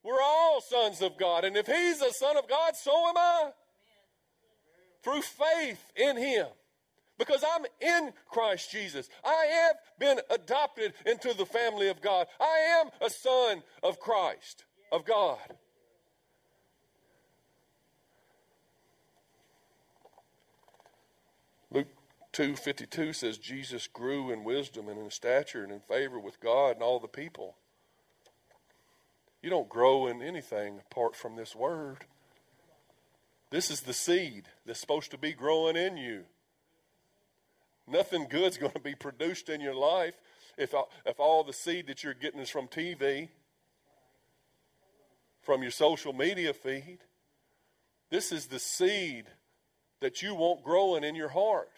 We're 0.03 0.22
all 0.22 0.62
sons 0.62 1.01
of 1.01 1.17
God, 1.17 1.43
and 1.46 1.55
if 1.55 1.67
He's 1.67 2.01
a 2.01 2.12
son 2.13 2.36
of 2.36 2.48
God, 2.48 2.75
so 2.75 3.08
am 3.10 3.17
I. 3.17 3.53
Through 5.03 5.22
faith 5.22 5.91
in 5.96 6.17
Him 6.17 6.48
because 7.22 7.44
I'm 7.44 7.66
in 7.80 8.13
Christ 8.32 8.72
Jesus. 8.72 9.08
I 9.24 9.46
have 9.46 9.75
been 10.00 10.20
adopted 10.32 10.94
into 11.06 11.36
the 11.36 11.46
family 11.46 11.88
of 11.88 12.01
God. 12.01 12.25
I 12.40 12.82
am 12.82 12.90
a 13.00 13.12
son 13.12 13.62
of 13.84 14.00
Christ, 14.00 14.66
of 14.92 15.06
God. 15.06 15.38
Luke 21.70 21.90
2:52 22.34 23.13
says 23.13 23.38
Jesus 23.38 23.86
grew 23.86 24.32
in 24.32 24.44
wisdom 24.44 24.90
and 24.90 25.00
in 25.00 25.12
stature 25.12 25.62
and 25.62 25.72
in 25.72 25.82
favor 25.82 26.20
with 26.20 26.40
God 26.40 26.72
and 26.72 26.82
all 26.82 27.00
the 27.00 27.08
people. 27.08 27.56
You 29.44 29.51
don't 29.51 29.70
grow 29.70 30.08
in 30.08 30.24
anything 30.24 30.80
apart 30.80 31.16
from 31.16 31.36
this 31.36 31.56
word. 31.56 32.08
This 33.51 33.70
is 33.70 33.82
the 33.82 33.94
seed 33.94 34.48
that's 34.66 34.80
supposed 34.80 35.12
to 35.12 35.20
be 35.20 35.34
growing 35.34 35.75
in 35.75 35.98
you. 35.98 36.25
Nothing 37.92 38.28
good's 38.30 38.58
going 38.58 38.72
to 38.72 38.80
be 38.80 38.96
produced 38.96 39.50
in 39.50 39.60
your 39.60 39.76
life 39.76 40.16
if, 40.58 40.74
if 41.06 41.20
all 41.20 41.44
the 41.44 41.54
seed 41.54 41.88
that 41.88 42.04
you're 42.04 42.14
getting 42.14 42.40
is 42.40 42.50
from 42.50 42.68
TV, 42.68 43.28
from 45.42 45.62
your 45.62 45.72
social 45.72 46.14
media 46.14 46.54
feed. 46.54 47.00
This 48.10 48.32
is 48.32 48.46
the 48.46 48.60
seed 48.60 49.26
that 50.00 50.22
you 50.22 50.36
want 50.36 50.64
growing 50.64 51.04
in 51.04 51.16
your 51.16 51.30
heart. 51.30 51.70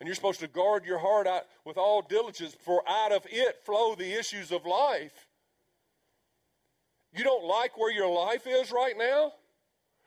And 0.00 0.06
you're 0.06 0.14
supposed 0.14 0.40
to 0.40 0.48
guard 0.48 0.86
your 0.86 0.98
heart 0.98 1.26
out 1.26 1.42
with 1.64 1.76
all 1.76 2.02
diligence, 2.02 2.56
for 2.64 2.82
out 2.88 3.12
of 3.12 3.26
it 3.28 3.64
flow 3.64 3.94
the 3.94 4.18
issues 4.18 4.52
of 4.52 4.64
life. 4.64 5.26
You 7.12 7.24
don't 7.24 7.44
like 7.44 7.76
where 7.76 7.92
your 7.92 8.08
life 8.10 8.46
is 8.46 8.70
right 8.70 8.96
now? 8.96 9.32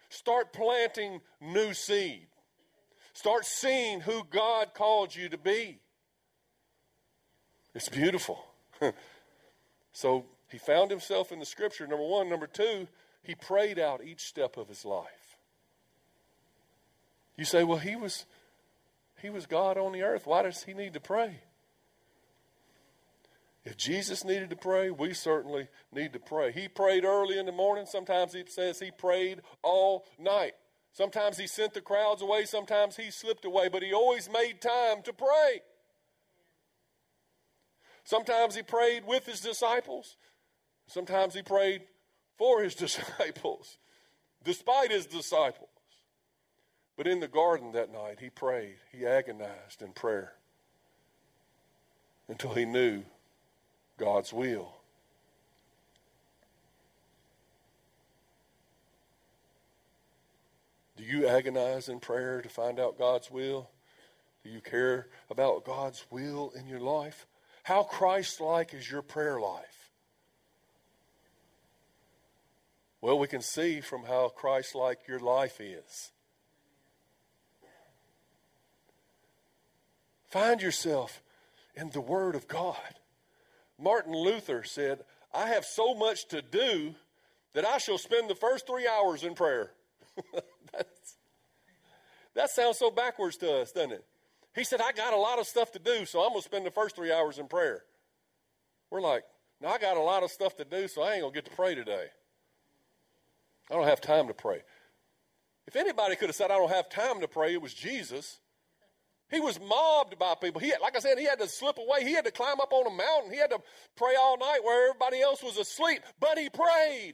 Start 0.10 0.54
planting 0.54 1.20
new 1.42 1.74
seed. 1.74 2.28
Start 3.14 3.46
seeing 3.46 4.02
who 4.02 4.24
God 4.30 4.74
called 4.74 5.16
you 5.16 5.30
to 5.30 5.38
be. 5.38 5.80
It's 7.74 7.90
beautiful. 7.90 8.44
so 9.94 10.26
he 10.50 10.58
found 10.58 10.92
himself 10.92 11.32
in 11.32 11.40
the 11.40 11.46
scripture, 11.46 11.88
number 11.88 12.06
one. 12.06 12.30
Number 12.30 12.48
two, 12.48 12.88
he 13.24 13.36
prayed 13.36 13.80
out 13.80 14.04
each 14.04 14.26
step 14.26 14.58
of 14.58 14.68
his 14.68 14.86
life. 14.86 15.38
You 17.38 17.46
say, 17.46 17.64
well, 17.64 17.80
he 17.80 17.96
was 17.96 18.26
he 19.22 19.30
was 19.30 19.46
God 19.46 19.78
on 19.78 19.92
the 19.92 20.02
earth. 20.02 20.26
Why 20.26 20.42
does 20.42 20.64
he 20.64 20.74
need 20.74 20.94
to 20.94 21.00
pray? 21.00 21.42
If 23.64 23.78
Jesus 23.78 24.26
needed 24.26 24.50
to 24.50 24.56
pray, 24.56 24.90
we 24.90 25.14
certainly 25.14 25.68
need 25.94 26.14
to 26.14 26.20
pray. 26.20 26.52
He 26.52 26.68
prayed 26.68 27.06
early 27.06 27.38
in 27.38 27.46
the 27.46 27.52
morning. 27.52 27.86
Sometimes 27.86 28.34
he 28.34 28.44
says 28.48 28.80
he 28.80 28.90
prayed 28.90 29.42
all 29.62 30.06
night. 30.18 30.54
Sometimes 30.94 31.38
he 31.38 31.48
sent 31.48 31.74
the 31.74 31.82
crowds 31.82 32.22
away. 32.22 32.46
Sometimes 32.46 32.98
he 32.98 33.12
slipped 33.12 33.46
away, 33.46 33.70
but 33.70 33.84
he 33.84 33.94
always 33.94 34.30
made 34.30 34.62
time 34.62 35.02
to 35.04 35.14
pray. 35.14 35.62
Sometimes 38.04 38.56
he 38.56 38.62
prayed 38.62 39.06
with 39.06 39.26
his 39.26 39.40
disciples. 39.40 40.18
Sometimes 40.88 41.34
he 41.34 41.42
prayed 41.42 41.84
for 42.38 42.62
his 42.62 42.76
disciples, 42.86 43.78
despite 44.44 44.92
his 44.92 45.06
disciples. 45.06 45.70
But 46.98 47.08
in 47.08 47.20
the 47.20 47.28
garden 47.28 47.72
that 47.72 47.92
night, 47.92 48.20
he 48.20 48.30
prayed. 48.30 48.76
He 48.92 49.06
agonized 49.06 49.82
in 49.82 49.94
prayer 49.94 50.34
until 52.28 52.54
he 52.54 52.66
knew 52.66 53.04
God's 53.98 54.34
will. 54.34 54.81
Do 61.02 61.08
you 61.08 61.28
agonize 61.28 61.90
in 61.90 62.00
prayer 62.00 62.44
to 62.44 62.48
find 62.48 62.80
out 62.80 63.00
God's 63.00 63.32
will? 63.32 63.72
Do 64.44 64.52
you 64.52 64.62
care 64.62 65.08
about 65.32 65.66
God's 65.66 66.06
will 66.12 66.54
in 66.56 66.68
your 66.68 66.80
life? 66.80 67.26
How 67.64 67.82
Christ 67.82 68.40
like 68.40 68.76
is 68.76 68.90
your 68.90 69.02
prayer 69.02 69.40
life? 69.40 69.90
Well, 73.02 73.18
we 73.18 73.28
can 73.28 73.42
see 73.42 73.82
from 73.82 74.04
how 74.04 74.30
Christ 74.30 74.76
like 74.76 75.08
your 75.08 75.20
life 75.20 75.60
is. 75.60 76.12
Find 80.30 80.62
yourself 80.62 81.24
in 81.76 81.90
the 81.90 82.00
Word 82.00 82.36
of 82.36 82.48
God. 82.48 82.76
Martin 83.80 84.14
Luther 84.14 84.64
said, 84.64 85.00
I 85.34 85.48
have 85.48 85.66
so 85.66 85.96
much 85.96 86.28
to 86.28 86.44
do 86.44 86.94
that 87.54 87.66
I 87.66 87.80
shall 87.80 87.98
spend 87.98 88.30
the 88.30 88.36
first 88.36 88.68
three 88.68 88.88
hours 88.88 89.24
in 89.24 89.34
prayer. 89.34 89.72
that 92.36 92.50
sounds 92.50 92.78
so 92.78 92.92
backwards 92.92 93.38
to 93.38 93.62
us, 93.62 93.72
doesn't 93.72 93.92
it? 93.92 94.06
He 94.56 94.64
said, 94.64 94.82
I 94.82 94.92
got 94.92 95.14
a 95.14 95.18
lot 95.18 95.40
of 95.40 95.48
stuff 95.48 95.72
to 95.74 95.80
do, 95.80 96.06
so 96.06 96.22
I'm 96.22 96.30
going 96.30 96.42
to 96.42 96.46
spend 96.46 96.66
the 96.66 96.72
first 96.72 96.96
three 96.96 97.12
hours 97.12 97.38
in 97.38 97.48
prayer. 97.48 97.84
We're 98.90 99.02
like, 99.02 99.24
no, 99.62 99.70
I 99.70 99.78
got 99.78 99.98
a 99.98 100.02
lot 100.02 100.24
of 100.24 100.32
stuff 100.32 100.58
to 100.58 100.66
do, 100.66 100.88
so 100.88 101.02
I 101.02 101.14
ain't 101.14 101.22
going 101.22 101.34
to 101.34 101.38
get 101.38 101.46
to 101.46 101.56
pray 101.56 101.76
today. 101.76 102.08
I 103.70 103.76
don't 103.76 103.88
have 103.88 104.02
time 104.02 104.28
to 104.28 104.34
pray. 104.34 104.62
If 105.68 105.76
anybody 105.76 106.16
could 106.16 106.28
have 106.28 106.36
said, 106.36 106.52
I 106.52 106.58
don't 106.58 106.72
have 106.72 106.90
time 106.90 107.22
to 107.22 107.28
pray, 107.28 107.54
it 107.54 107.62
was 107.62 107.74
Jesus. 107.74 108.40
He 109.30 109.40
was 109.40 109.58
mobbed 109.62 110.20
by 110.20 110.36
people. 110.36 110.60
He 110.60 110.72
had, 110.72 110.82
like 110.82 110.98
I 110.98 111.00
said, 111.00 111.18
he 111.18 111.24
had 111.24 111.40
to 111.40 111.48
slip 111.48 111.78
away. 111.78 112.04
He 112.04 112.12
had 112.12 112.26
to 112.26 112.32
climb 112.32 112.60
up 112.60 112.74
on 112.74 112.88
a 112.88 112.96
mountain. 112.96 113.32
He 113.32 113.38
had 113.38 113.52
to 113.52 113.62
pray 113.96 114.16
all 114.20 114.38
night 114.38 114.60
where 114.64 114.90
everybody 114.90 115.22
else 115.22 115.42
was 115.42 115.58
asleep, 115.58 116.02
but 116.20 116.38
he 116.38 116.50
prayed. 116.50 117.14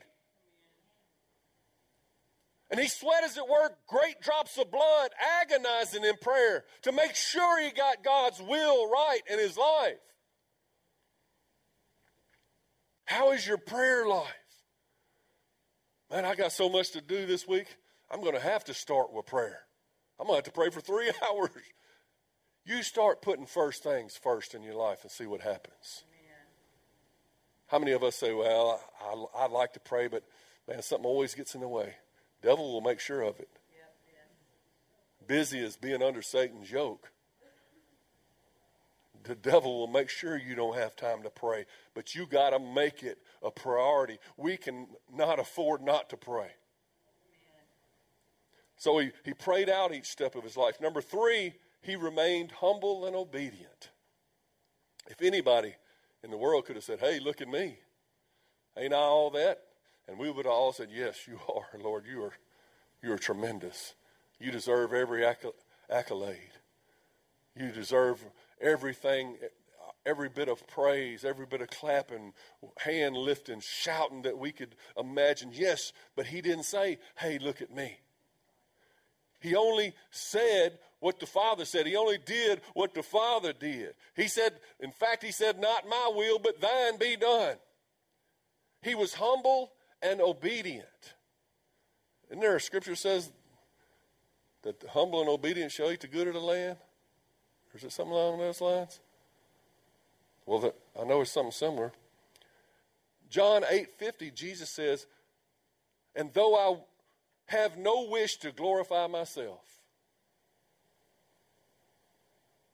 And 2.70 2.80
he 2.80 2.88
sweat, 2.88 3.24
as 3.24 3.38
it 3.38 3.48
were, 3.48 3.70
great 3.88 4.20
drops 4.22 4.58
of 4.58 4.72
blood, 4.72 5.10
agonizing 5.42 6.04
in 6.04 6.16
prayer 6.22 6.66
to 6.82 6.92
make 6.92 7.16
sure 7.16 7.62
he 7.62 7.72
got 7.72 8.04
God's 8.04 8.42
will 8.42 8.90
right 8.90 9.22
in 9.30 9.40
his 9.40 9.58
life. 9.58 10.00
How 13.06 13.32
is 13.32 13.48
your 13.48 13.58
prayer 13.58 14.06
life? 14.06 14.28
Man, 16.12 16.26
I 16.26 16.36
got 16.36 16.52
so 16.52 16.70
much 16.70 16.92
to 16.92 17.02
do 17.02 17.26
this 17.26 17.48
week. 17.48 17.68
I'm 18.12 18.22
going 18.22 18.34
to 18.34 18.40
have 18.40 18.66
to 18.66 18.74
start 18.74 19.14
with 19.14 19.26
prayer. 19.26 19.60
I'm 20.20 20.28
going 20.28 20.42
to 20.42 20.46
have 20.46 20.54
to 20.54 20.58
pray 20.60 20.70
for 20.70 20.82
three 20.82 21.10
hours. 21.30 21.52
You 22.66 22.84
start 22.84 23.22
putting 23.22 23.46
first 23.46 23.82
things 23.82 24.18
first 24.22 24.54
in 24.54 24.62
your 24.62 24.76
life 24.76 25.00
and 25.04 25.12
see 25.12 25.26
what 25.26 25.40
happens. 25.40 26.04
Amen. 26.04 26.36
How 27.68 27.80
many 27.80 27.94
of 27.94 28.04
us 28.04 28.16
say, 28.16 28.34
Well, 28.34 28.82
I, 29.02 29.44
would 29.44 29.54
like 29.54 29.72
to 29.74 29.80
pray, 29.80 30.08
but 30.08 30.24
man, 30.68 30.82
something 30.82 31.06
always 31.06 31.34
gets 31.34 31.56
in 31.56 31.62
the 31.62 31.68
way? 31.68 31.96
Devil 32.48 32.72
will 32.72 32.80
make 32.80 33.02
sure 33.02 33.24
of 33.24 33.42
it. 33.42 33.50
Busy 35.28 35.60
as 35.66 35.76
being 35.76 36.02
under 36.02 36.22
Satan's 36.22 36.72
yoke. 36.72 37.12
The 39.26 39.36
devil 39.36 39.78
will 39.80 39.88
make 39.88 40.08
sure 40.08 40.38
you 40.38 40.56
don't 40.56 40.78
have 40.78 40.96
time 40.96 41.24
to 41.24 41.30
pray, 41.30 41.66
but 41.94 42.16
you 42.16 42.26
got 42.26 42.52
to 42.52 42.60
make 42.60 43.04
it 43.04 43.18
a 43.44 43.52
priority. 43.52 44.18
We 44.38 44.56
can 44.56 44.88
not 45.14 45.40
afford 45.40 45.82
not 45.82 46.10
to 46.12 46.16
pray. 46.16 46.52
So 48.78 48.98
he, 49.00 49.12
he 49.26 49.34
prayed 49.34 49.68
out 49.70 49.94
each 49.94 50.08
step 50.08 50.34
of 50.36 50.46
his 50.46 50.56
life. 50.56 50.80
Number 50.80 51.02
three, 51.02 51.56
he 51.82 51.98
remained 51.98 52.54
humble 52.54 53.06
and 53.06 53.14
obedient. 53.14 53.90
If 55.10 55.22
anybody 55.22 55.76
in 56.24 56.32
the 56.32 56.38
world 56.38 56.64
could 56.64 56.78
have 56.78 56.86
said, 56.86 57.02
Hey, 57.02 57.20
look 57.20 57.42
at 57.42 57.50
me, 57.50 57.80
ain't 58.78 58.94
I 58.94 59.00
all 59.00 59.32
that? 59.32 59.67
And 60.08 60.18
we 60.18 60.32
would 60.32 60.46
all 60.46 60.72
said, 60.72 60.90
Yes, 60.92 61.28
you 61.28 61.40
are, 61.56 61.80
Lord. 61.80 62.06
You 62.10 62.24
are, 62.24 62.34
you 63.04 63.12
are 63.12 63.18
tremendous. 63.18 63.96
You 64.40 64.52
deserve 64.52 64.94
every 64.94 65.26
accolade. 65.90 66.52
You 67.56 67.72
deserve 67.72 68.24
everything, 68.62 69.38
every 70.06 70.30
bit 70.30 70.48
of 70.48 70.66
praise, 70.68 71.26
every 71.26 71.48
bit 71.48 71.62
of 71.62 71.70
clapping, 71.70 72.34
hand 72.78 73.18
lifting, 73.18 73.60
shouting 73.62 74.22
that 74.24 74.38
we 74.38 74.52
could 74.52 74.76
imagine. 74.98 75.50
Yes, 75.54 75.92
but 76.16 76.28
he 76.28 76.42
didn't 76.42 76.66
say, 76.66 77.00
Hey, 77.18 77.40
look 77.40 77.62
at 77.62 77.74
me. 77.74 77.98
He 79.40 79.56
only 79.56 79.94
said 80.10 80.80
what 81.00 81.20
the 81.20 81.26
Father 81.26 81.66
said. 81.66 81.86
He 81.86 81.96
only 81.96 82.18
did 82.18 82.62
what 82.74 82.94
the 82.94 83.04
Father 83.04 83.54
did. 83.54 83.94
He 84.16 84.28
said, 84.28 84.54
in 84.80 84.92
fact, 84.92 85.24
he 85.24 85.32
said, 85.32 85.60
Not 85.60 85.88
my 85.88 86.12
will, 86.16 86.40
but 86.40 86.60
thine 86.60 86.98
be 86.98 87.16
done. 87.16 87.58
He 88.82 88.96
was 88.96 89.14
humble 89.14 89.72
and 90.02 90.22
obedient. 90.22 91.14
Isn't 92.30 92.42
there 92.42 92.56
a 92.56 92.62
scripture 92.62 92.96
says 92.96 93.32
that 94.64 94.80
the 94.80 94.90
humble 94.90 95.22
and 95.22 95.30
obedient 95.30 95.72
shall 95.72 95.92
eat 95.92 96.02
the 96.02 96.08
good 96.08 96.28
of 96.28 96.34
the 96.34 96.40
land? 96.40 96.78
Or 97.74 97.78
is 97.78 97.84
it 97.84 97.92
something 97.92 98.14
along 98.14 98.40
those 98.40 98.62
lines? 98.62 99.00
Well, 100.46 100.60
the, 100.60 100.74
I 101.00 101.04
know 101.04 101.22
it's 101.22 101.32
something 101.32 101.52
similar. 101.52 101.92
John 103.30 103.64
8:50, 103.64 104.32
Jesus 104.34 104.70
says, 104.70 105.06
"And 106.16 106.34
though 106.34 106.56
I 106.56 106.80
have 107.48 107.78
no 107.78 108.04
wish 108.04 108.38
to 108.38 108.52
glorify 108.52 109.08
myself, 109.08 109.78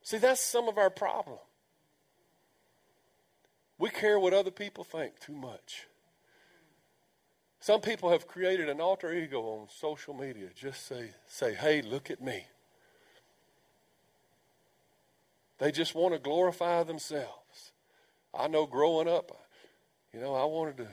See, 0.04 0.18
that's 0.18 0.42
some 0.42 0.68
of 0.68 0.78
our 0.78 0.90
problem. 0.90 1.40
We 3.78 3.90
care 3.90 4.20
what 4.20 4.34
other 4.34 4.52
people 4.52 4.84
think 4.84 5.20
too 5.20 5.34
much. 5.34 5.88
Some 7.64 7.80
people 7.80 8.10
have 8.10 8.28
created 8.28 8.68
an 8.68 8.82
alter 8.82 9.14
ego 9.14 9.40
on 9.40 9.70
social 9.70 10.14
media. 10.14 10.50
Just 10.54 10.86
say, 10.86 11.12
say, 11.28 11.54
hey, 11.54 11.82
look 11.82 12.12
at 12.12 12.22
me. 12.22 12.44
They 15.60 15.72
just 15.72 15.96
want 15.96 16.14
to 16.14 16.20
glorify 16.20 16.84
themselves. 16.84 17.72
I 18.38 18.50
know 18.50 18.66
growing 18.66 19.08
up, 19.08 19.32
you 20.14 20.20
know, 20.20 20.36
I 20.36 20.44
wanted 20.44 20.76
to 20.76 20.88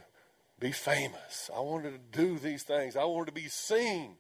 be 0.61 0.71
famous. 0.71 1.51
I 1.53 1.59
wanted 1.59 1.91
to 1.91 2.17
do 2.17 2.39
these 2.39 2.63
things. 2.63 2.95
I 2.95 3.03
wanted 3.03 3.35
to 3.35 3.43
be 3.43 3.49
seen. 3.49 4.15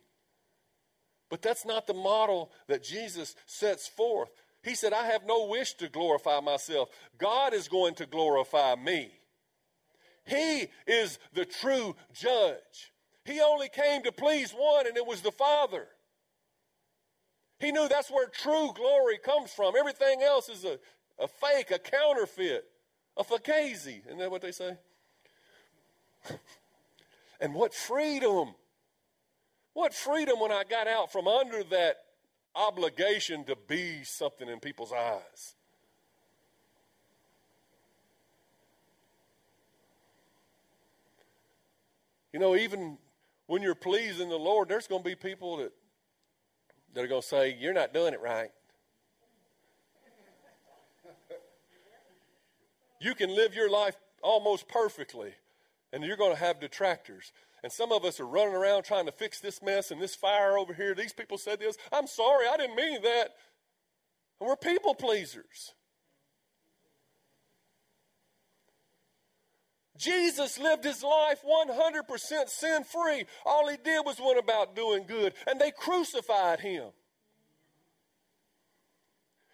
But 1.28 1.42
that's 1.42 1.64
not 1.64 1.86
the 1.86 1.94
model 1.94 2.50
that 2.66 2.82
Jesus 2.82 3.36
sets 3.46 3.86
forth. 3.86 4.30
He 4.64 4.74
said, 4.74 4.92
I 4.92 5.04
have 5.04 5.22
no 5.24 5.46
wish 5.46 5.74
to 5.74 5.88
glorify 5.88 6.40
myself. 6.40 6.88
God 7.16 7.54
is 7.54 7.68
going 7.68 7.94
to 7.94 8.06
glorify 8.06 8.74
me. 8.74 9.19
He 10.30 10.68
is 10.86 11.18
the 11.34 11.44
true 11.44 11.96
judge. 12.14 12.92
He 13.24 13.40
only 13.40 13.68
came 13.68 14.04
to 14.04 14.12
please 14.12 14.52
one, 14.52 14.86
and 14.86 14.96
it 14.96 15.04
was 15.04 15.22
the 15.22 15.32
Father. 15.32 15.88
He 17.58 17.72
knew 17.72 17.88
that's 17.88 18.10
where 18.10 18.28
true 18.28 18.70
glory 18.74 19.18
comes 19.18 19.52
from. 19.52 19.74
Everything 19.76 20.22
else 20.22 20.48
is 20.48 20.64
a, 20.64 20.78
a 21.18 21.26
fake, 21.26 21.72
a 21.72 21.80
counterfeit, 21.80 22.64
a 23.16 23.24
fugazi. 23.24 24.06
Isn't 24.06 24.18
that 24.18 24.30
what 24.30 24.40
they 24.40 24.52
say? 24.52 24.76
and 27.40 27.52
what 27.52 27.74
freedom! 27.74 28.54
What 29.74 29.92
freedom 29.92 30.38
when 30.38 30.52
I 30.52 30.62
got 30.62 30.86
out 30.86 31.12
from 31.12 31.26
under 31.26 31.64
that 31.64 31.96
obligation 32.54 33.44
to 33.44 33.56
be 33.68 34.04
something 34.04 34.48
in 34.48 34.60
people's 34.60 34.92
eyes. 34.92 35.54
You 42.32 42.38
know, 42.40 42.54
even 42.56 42.98
when 43.46 43.62
you're 43.62 43.74
pleasing 43.74 44.28
the 44.28 44.36
Lord, 44.36 44.68
there's 44.68 44.86
going 44.86 45.02
to 45.02 45.08
be 45.08 45.16
people 45.16 45.56
that, 45.58 45.72
that 46.94 47.04
are 47.04 47.08
going 47.08 47.22
to 47.22 47.26
say, 47.26 47.56
You're 47.58 47.72
not 47.72 47.92
doing 47.92 48.14
it 48.14 48.20
right. 48.20 48.50
You 53.00 53.14
can 53.14 53.34
live 53.34 53.54
your 53.54 53.70
life 53.70 53.96
almost 54.22 54.68
perfectly, 54.68 55.32
and 55.92 56.04
you're 56.04 56.18
going 56.18 56.32
to 56.32 56.38
have 56.38 56.60
detractors. 56.60 57.32
And 57.62 57.72
some 57.72 57.92
of 57.92 58.04
us 58.04 58.20
are 58.20 58.26
running 58.26 58.54
around 58.54 58.84
trying 58.84 59.06
to 59.06 59.12
fix 59.12 59.40
this 59.40 59.62
mess 59.62 59.90
and 59.90 60.00
this 60.00 60.14
fire 60.14 60.56
over 60.56 60.72
here. 60.72 60.94
These 60.94 61.12
people 61.12 61.38
said 61.38 61.60
this. 61.60 61.76
I'm 61.92 62.06
sorry, 62.06 62.46
I 62.46 62.56
didn't 62.56 62.76
mean 62.76 63.02
that. 63.02 63.34
And 64.38 64.48
we're 64.48 64.56
people 64.56 64.94
pleasers. 64.94 65.74
Jesus 70.00 70.58
lived 70.58 70.84
his 70.84 71.02
life 71.02 71.42
100% 71.46 72.48
sin 72.48 72.84
free. 72.84 73.26
All 73.44 73.68
he 73.68 73.76
did 73.76 74.00
was 74.06 74.18
went 74.18 74.38
about 74.38 74.74
doing 74.74 75.04
good, 75.06 75.34
and 75.46 75.60
they 75.60 75.70
crucified 75.70 76.58
him. 76.60 76.88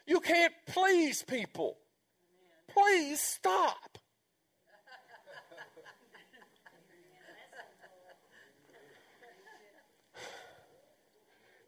You 0.07 0.21
can't 0.21 0.53
please 0.69 1.25
people. 1.25 1.79
Please 2.69 3.21
stop. 3.21 3.99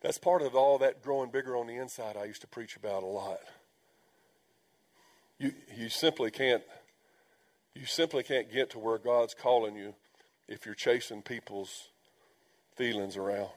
That's 0.00 0.18
part 0.18 0.42
of 0.42 0.54
all 0.54 0.78
that 0.78 1.02
growing 1.02 1.32
bigger 1.32 1.56
on 1.56 1.66
the 1.66 1.74
inside 1.74 2.16
I 2.16 2.26
used 2.26 2.42
to 2.42 2.46
preach 2.46 2.76
about 2.76 3.02
a 3.02 3.06
lot. 3.06 3.40
You, 5.40 5.52
you 5.76 5.88
simply 5.88 6.30
can't 6.30 6.62
you 7.78 7.86
simply 7.86 8.24
can't 8.24 8.52
get 8.52 8.70
to 8.70 8.78
where 8.78 8.98
God's 8.98 9.34
calling 9.34 9.76
you 9.76 9.94
if 10.48 10.66
you're 10.66 10.74
chasing 10.74 11.22
people's 11.22 11.88
feelings 12.74 13.16
around. 13.16 13.50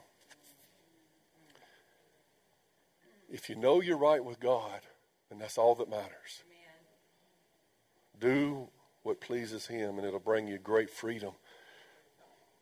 If 3.32 3.50
you 3.50 3.56
know 3.56 3.82
you're 3.82 3.98
right 3.98 4.24
with 4.24 4.40
God, 4.40 4.82
then 5.30 5.40
that's 5.40 5.58
all 5.58 5.74
that 5.76 5.90
matters. 5.90 6.44
Do 8.20 8.70
what 9.02 9.22
pleases 9.22 9.66
Him, 9.66 9.98
and 9.98 10.06
it'll 10.06 10.20
bring 10.20 10.48
you 10.48 10.60
great 10.60 10.92
freedom. 10.92 11.32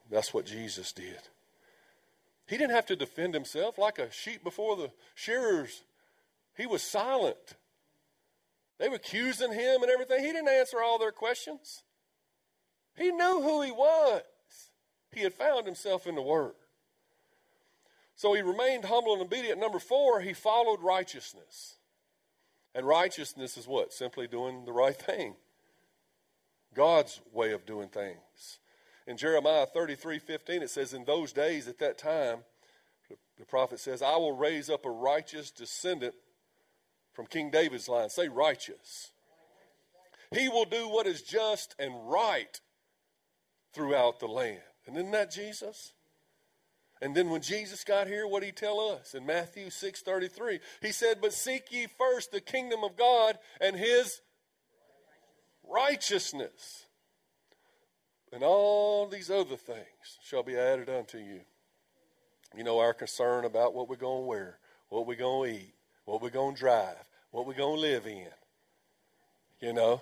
That's 0.09 0.33
what 0.33 0.45
Jesus 0.45 0.93
did. 0.93 1.19
He 2.47 2.55
didn't 2.57 2.75
have 2.75 2.85
to 2.87 2.95
defend 2.95 3.33
himself 3.33 3.77
like 3.77 3.99
a 3.99 4.11
sheep 4.11 4.43
before 4.43 4.75
the 4.77 4.91
shearers. 5.13 5.83
He 6.55 6.65
was 6.65 6.81
silent. 6.81 7.55
They 8.79 8.87
were 8.87 8.95
accusing 8.95 9.51
him 9.51 9.83
and 9.83 9.91
everything. 9.91 10.23
He 10.23 10.31
didn't 10.31 10.49
answer 10.49 10.81
all 10.81 10.97
their 10.97 11.11
questions. 11.11 11.83
He 12.95 13.11
knew 13.11 13.41
who 13.41 13.61
he 13.61 13.71
was. 13.71 14.21
He 15.11 15.21
had 15.21 15.33
found 15.33 15.65
himself 15.65 16.07
in 16.07 16.15
the 16.15 16.21
Word. 16.21 16.53
So 18.15 18.33
he 18.33 18.41
remained 18.41 18.85
humble 18.85 19.13
and 19.13 19.21
obedient. 19.21 19.59
Number 19.59 19.79
four, 19.79 20.21
he 20.21 20.33
followed 20.33 20.81
righteousness. 20.81 21.77
And 22.75 22.85
righteousness 22.85 23.57
is 23.57 23.67
what? 23.67 23.93
Simply 23.93 24.27
doing 24.27 24.65
the 24.65 24.73
right 24.73 24.95
thing. 24.95 25.35
God's 26.73 27.19
way 27.33 27.51
of 27.51 27.65
doing 27.65 27.89
things. 27.89 28.59
In 29.07 29.17
Jeremiah 29.17 29.65
33 29.65 30.19
15, 30.19 30.61
it 30.61 30.69
says, 30.69 30.93
In 30.93 31.03
those 31.03 31.33
days 31.33 31.67
at 31.67 31.79
that 31.79 31.97
time, 31.97 32.39
the 33.37 33.45
prophet 33.45 33.79
says, 33.79 34.01
I 34.01 34.17
will 34.17 34.35
raise 34.35 34.69
up 34.69 34.85
a 34.85 34.91
righteous 34.91 35.49
descendant 35.49 36.13
from 37.19 37.27
King 37.27 37.51
David's 37.51 37.89
line. 37.89 38.09
Say 38.09 38.29
righteous. 38.29 39.11
He 40.31 40.47
will 40.47 40.63
do 40.63 40.87
what 40.87 41.05
is 41.05 41.21
just 41.21 41.75
and 41.77 42.09
right 42.09 42.61
throughout 43.73 44.21
the 44.21 44.27
land. 44.27 44.61
And 44.87 44.95
isn't 44.95 45.11
that 45.11 45.29
Jesus? 45.29 45.91
And 47.01 47.13
then 47.13 47.29
when 47.29 47.41
Jesus 47.41 47.83
got 47.83 48.07
here, 48.07 48.25
what 48.25 48.39
did 48.39 48.45
he 48.45 48.51
tell 48.53 48.79
us? 48.79 49.13
In 49.13 49.25
Matthew 49.25 49.69
6:33, 49.69 50.61
he 50.81 50.93
said, 50.93 51.19
"But 51.19 51.33
seek 51.33 51.73
ye 51.73 51.87
first 51.87 52.31
the 52.31 52.39
kingdom 52.39 52.85
of 52.85 52.95
God 52.95 53.37
and 53.59 53.75
his 53.75 54.21
righteousness, 55.63 56.85
and 58.31 58.45
all 58.45 59.07
these 59.07 59.29
other 59.29 59.57
things 59.57 60.19
shall 60.23 60.43
be 60.43 60.57
added 60.57 60.89
unto 60.89 61.17
you." 61.17 61.45
You 62.55 62.63
know, 62.63 62.79
our 62.79 62.93
concern 62.93 63.43
about 63.43 63.73
what 63.73 63.89
we're 63.89 63.97
going 63.97 64.23
to 64.23 64.27
wear, 64.27 64.61
what 64.87 65.05
we're 65.05 65.15
going 65.15 65.51
to 65.51 65.59
eat, 65.59 65.75
what 66.09 66.23
we're 66.23 66.29
going 66.31 66.55
to 66.55 66.59
drive, 66.59 66.95
what 67.29 67.45
we're 67.45 67.53
going 67.53 67.75
to 67.75 67.81
live 67.81 68.07
in. 68.07 68.25
You 69.61 69.73
know? 69.73 70.01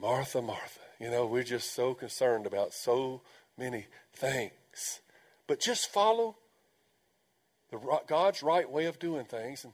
Martha, 0.00 0.40
Martha. 0.40 0.78
You 1.00 1.10
know, 1.10 1.26
we're 1.26 1.42
just 1.42 1.74
so 1.74 1.94
concerned 1.94 2.46
about 2.46 2.72
so 2.72 3.22
many 3.56 3.86
things. 4.12 5.00
But 5.48 5.58
just 5.58 5.92
follow 5.92 6.36
the 7.72 7.78
God's 8.06 8.40
right 8.40 8.70
way 8.70 8.84
of 8.84 9.00
doing 9.00 9.24
things, 9.24 9.64
and, 9.64 9.72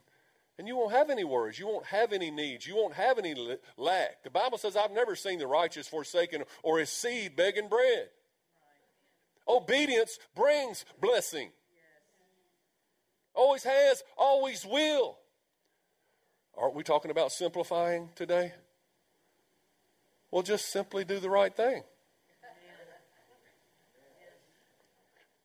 and 0.59 0.66
you 0.66 0.74
won't 0.74 0.92
have 0.92 1.11
any 1.11 1.24
worries. 1.24 1.59
You 1.59 1.66
won't 1.66 1.87
have 1.87 2.14
any 2.14 2.30
needs. 2.30 2.66
You 2.66 2.76
won't 2.76 2.94
have 2.94 3.18
any 3.18 3.35
lack. 3.76 4.22
The 4.24 4.30
Bible 4.30 4.57
says, 4.57 4.74
I've 4.74 4.90
never 4.90 5.14
seen 5.14 5.38
the 5.38 5.46
righteous 5.46 5.87
forsaken 5.87 6.44
or 6.62 6.78
his 6.78 6.88
seed 6.88 7.37
begging 7.37 7.68
bread. 7.68 8.09
Obedience 9.46 10.18
brings 10.35 10.87
blessing. 10.98 11.50
Always 13.35 13.64
has, 13.64 14.03
always 14.16 14.64
will. 14.64 15.18
Aren't 16.57 16.75
we 16.75 16.83
talking 16.83 17.11
about 17.11 17.33
simplifying 17.33 18.11
today? 18.14 18.53
Well, 20.31 20.42
just 20.42 20.70
simply 20.70 21.05
do 21.05 21.18
the 21.18 21.31
right 21.31 21.55
thing. 21.55 21.83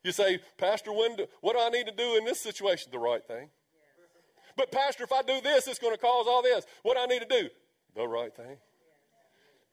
You 0.03 0.11
say, 0.11 0.39
Pastor, 0.57 0.93
when 0.93 1.15
do, 1.17 1.25
what 1.41 1.53
do 1.55 1.61
I 1.61 1.69
need 1.69 1.85
to 1.87 1.95
do 1.95 2.15
in 2.17 2.25
this 2.25 2.39
situation? 2.39 2.89
The 2.91 2.99
right 2.99 3.25
thing. 3.25 3.49
But, 4.55 4.71
Pastor, 4.71 5.03
if 5.03 5.11
I 5.11 5.21
do 5.21 5.41
this, 5.41 5.67
it's 5.67 5.79
going 5.79 5.93
to 5.93 6.01
cause 6.01 6.25
all 6.27 6.41
this. 6.41 6.65
What 6.83 6.95
do 6.95 7.03
I 7.03 7.05
need 7.05 7.21
to 7.21 7.41
do? 7.41 7.49
The 7.95 8.07
right 8.07 8.33
thing. 8.33 8.57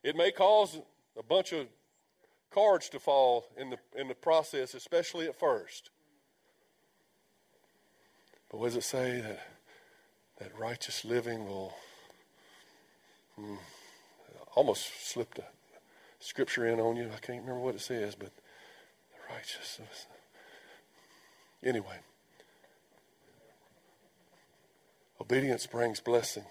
It 0.02 0.16
may 0.16 0.31
cause 0.33 0.79
a 1.18 1.22
bunch 1.22 1.52
of 1.52 1.66
cards 2.50 2.88
to 2.90 2.98
fall 2.98 3.46
in 3.57 3.70
the, 3.70 3.79
in 3.96 4.09
the 4.09 4.14
process, 4.14 4.74
especially 4.74 5.26
at 5.26 5.38
first. 5.38 5.90
But 8.57 8.61
what 8.61 8.66
does 8.69 8.77
it 8.77 8.85
say? 8.85 9.21
That, 9.21 9.40
that 10.38 10.59
righteous 10.59 11.05
living 11.05 11.45
will. 11.45 11.75
Hmm, 13.38 13.57
almost 14.55 15.11
slipped 15.11 15.38
a 15.38 15.45
scripture 16.21 16.66
in 16.66 16.81
on 16.81 16.97
you. 16.97 17.11
I 17.14 17.19
can't 17.19 17.42
remember 17.42 17.61
what 17.61 17.75
it 17.75 17.83
says, 17.83 18.14
but 18.14 18.31
the 18.35 19.35
righteous. 19.35 19.79
Anyway, 21.62 21.99
obedience 25.21 25.66
brings 25.66 26.01
blessing. 26.01 26.47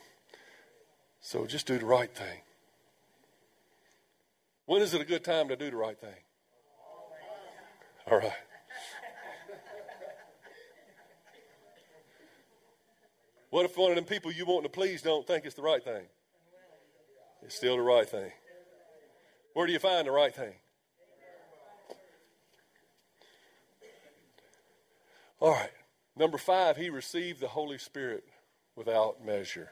So 1.22 1.48
just 1.48 1.66
do 1.66 1.80
the 1.80 1.88
right 1.88 2.16
thing. 2.16 2.42
When 4.68 4.84
is 4.84 4.94
it 4.94 5.02
a 5.02 5.06
good 5.06 5.24
time 5.24 5.48
to 5.48 5.56
do 5.56 5.72
the 5.72 5.76
right 5.76 6.00
thing? 6.00 6.22
All 8.06 8.20
right. 8.20 8.32
What 13.56 13.64
if 13.64 13.78
one 13.78 13.92
of 13.92 13.96
them 13.96 14.04
people 14.04 14.34
you 14.34 14.46
want 14.46 14.64
to 14.64 14.70
please 14.70 15.02
don't 15.02 15.26
think 15.26 15.46
it's 15.46 15.56
the 15.56 15.62
right 15.62 15.82
thing? 15.82 16.04
It's 17.42 17.56
still 17.56 17.78
the 17.78 17.84
right 17.84 18.06
thing. 18.06 18.30
Where 19.54 19.66
do 19.66 19.72
you 19.72 19.80
find 19.80 20.06
the 20.06 20.12
right 20.12 20.36
thing? 20.36 20.56
All 25.40 25.52
right. 25.52 25.72
Number 26.18 26.38
five, 26.38 26.76
he 26.76 26.90
received 26.90 27.40
the 27.40 27.48
Holy 27.48 27.78
Spirit 27.78 28.26
without 28.76 29.24
measure. 29.26 29.70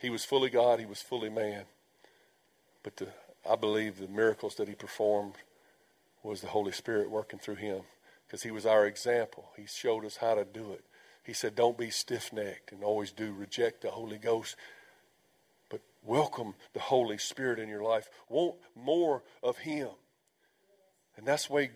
He 0.00 0.10
was 0.10 0.26
fully 0.26 0.50
God, 0.50 0.80
he 0.80 0.84
was 0.84 1.00
fully 1.00 1.30
man. 1.30 1.64
But 2.82 2.96
the, 2.98 3.08
I 3.50 3.56
believe 3.56 3.96
the 3.96 4.06
miracles 4.06 4.56
that 4.56 4.68
he 4.68 4.74
performed 4.74 5.36
was 6.22 6.42
the 6.42 6.48
Holy 6.48 6.72
Spirit 6.72 7.10
working 7.10 7.38
through 7.38 7.54
him 7.54 7.84
because 8.26 8.42
he 8.42 8.50
was 8.50 8.66
our 8.66 8.84
example. 8.84 9.48
He 9.56 9.64
showed 9.64 10.04
us 10.04 10.18
how 10.18 10.34
to 10.34 10.44
do 10.44 10.72
it. 10.72 10.84
He 11.28 11.34
said, 11.34 11.54
Don't 11.54 11.76
be 11.76 11.90
stiff 11.90 12.32
necked 12.32 12.72
and 12.72 12.82
always 12.82 13.12
do 13.12 13.34
reject 13.34 13.82
the 13.82 13.90
Holy 13.90 14.16
Ghost, 14.16 14.56
but 15.68 15.82
welcome 16.02 16.54
the 16.72 16.80
Holy 16.80 17.18
Spirit 17.18 17.58
in 17.58 17.68
your 17.68 17.82
life. 17.82 18.08
Want 18.30 18.54
more 18.74 19.22
of 19.42 19.58
Him. 19.58 19.90
And 21.18 21.26
that's 21.26 21.48
the 21.48 21.52
way, 21.52 21.70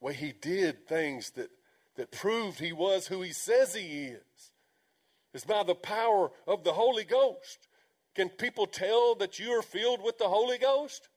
way 0.00 0.14
He 0.14 0.32
did 0.32 0.88
things 0.88 1.32
that, 1.32 1.50
that 1.96 2.12
proved 2.12 2.58
He 2.58 2.72
was 2.72 3.06
who 3.06 3.20
He 3.20 3.32
says 3.32 3.74
He 3.74 4.04
is. 4.06 4.52
It's 5.34 5.44
by 5.44 5.64
the 5.64 5.74
power 5.74 6.30
of 6.46 6.64
the 6.64 6.72
Holy 6.72 7.04
Ghost. 7.04 7.68
Can 8.14 8.30
people 8.30 8.66
tell 8.66 9.16
that 9.16 9.38
you 9.38 9.50
are 9.50 9.60
filled 9.60 10.02
with 10.02 10.16
the 10.16 10.30
Holy 10.30 10.56
Ghost? 10.56 11.10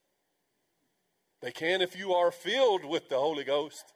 They 1.39 1.51
can 1.51 1.81
if 1.81 1.97
you 1.97 2.11
are 2.15 2.31
filled 2.31 2.83
with 2.83 3.07
the 3.07 3.17
Holy 3.17 3.45
Ghost. 3.45 3.93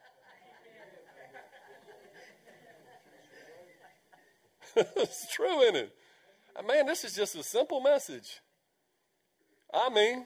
it's 4.96 5.32
true, 5.34 5.62
isn't 5.62 5.76
it? 5.76 5.96
Uh, 6.56 6.64
Man, 6.64 6.86
this 6.86 7.04
is 7.04 7.16
just 7.16 7.36
a 7.36 7.44
simple 7.44 7.82
message. 7.82 8.42
I 9.74 9.90
mean, 9.90 10.26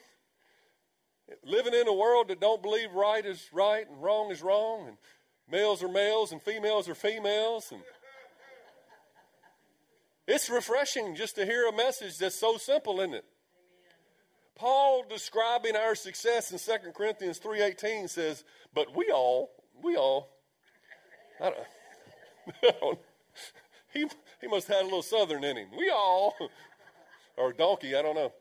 living 1.44 1.74
in 1.74 1.88
a 1.88 1.94
world 1.94 2.30
that 2.30 2.42
don't 2.42 2.62
believe 2.62 2.94
right 2.94 3.26
is 3.26 3.48
right 3.54 3.88
and 3.88 4.02
wrong 4.02 4.32
is 4.32 4.42
wrong, 4.42 4.88
and 4.88 4.98
males 5.50 5.84
are 5.84 5.88
males 5.88 6.32
and 6.32 6.42
females 6.42 6.90
are 6.90 6.96
females, 6.96 7.72
and 7.72 7.82
it's 10.28 10.50
refreshing 10.50 11.16
just 11.16 11.36
to 11.36 11.46
hear 11.46 11.68
a 11.68 11.76
message 11.76 12.18
that's 12.18 12.40
so 12.40 12.58
simple, 12.58 13.00
isn't 13.00 13.14
it? 13.14 13.26
Paul 14.56 15.04
describing 15.08 15.76
our 15.76 15.96
success 15.96 16.52
in 16.52 16.58
2 16.58 16.94
Corinthians 16.94 17.40
3:18 17.40 18.08
says, 18.08 18.44
"But 18.74 18.96
we 18.96 19.12
all, 19.12 19.52
we 19.84 19.96
all 19.96 20.36
I 21.40 21.50
don't, 21.50 21.68
I 22.64 22.72
don't, 22.80 23.00
he 23.94 24.06
he 24.42 24.48
must 24.48 24.68
have 24.68 24.78
had 24.78 24.84
a 24.84 24.86
little 24.86 25.02
southern 25.02 25.44
in 25.44 25.58
him. 25.58 25.68
We 25.78 25.90
all 25.90 26.36
or 27.38 27.54
donkey, 27.54 27.96
I 27.96 28.02
don't 28.02 28.16
know. 28.16 28.34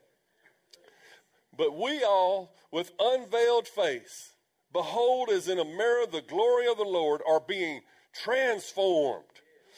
But 1.57 1.77
we 1.77 2.03
all 2.03 2.53
with 2.71 2.91
unveiled 2.99 3.67
face 3.67 4.33
behold 4.73 5.29
as 5.29 5.47
in 5.47 5.57
a 5.57 5.65
mirror 5.65 6.05
the 6.05 6.21
glory 6.21 6.67
of 6.67 6.77
the 6.77 6.83
Lord 6.83 7.21
are 7.27 7.39
being 7.39 7.81
transformed 8.13 9.23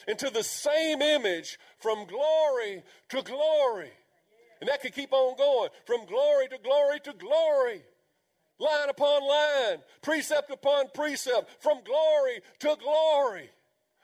into 0.08 0.30
the 0.30 0.44
same 0.44 1.02
image 1.02 1.60
from 1.80 2.06
glory 2.06 2.84
to 3.10 3.22
glory. 3.22 3.92
And 4.60 4.70
that 4.70 4.82
could 4.82 4.96
keep 4.96 5.14
on 5.14 5.38
going 5.38 5.70
from 5.86 6.06
glory 6.06 6.48
to 6.50 6.58
glory 6.58 7.00
to 7.02 7.14
glory. 7.14 7.84
Line 8.60 8.90
upon 8.90 9.22
line, 9.28 9.84
precept 10.02 10.50
upon 10.50 10.86
precept, 10.94 11.62
from 11.62 11.78
glory 11.84 12.42
to 12.60 12.76
glory. 12.82 13.52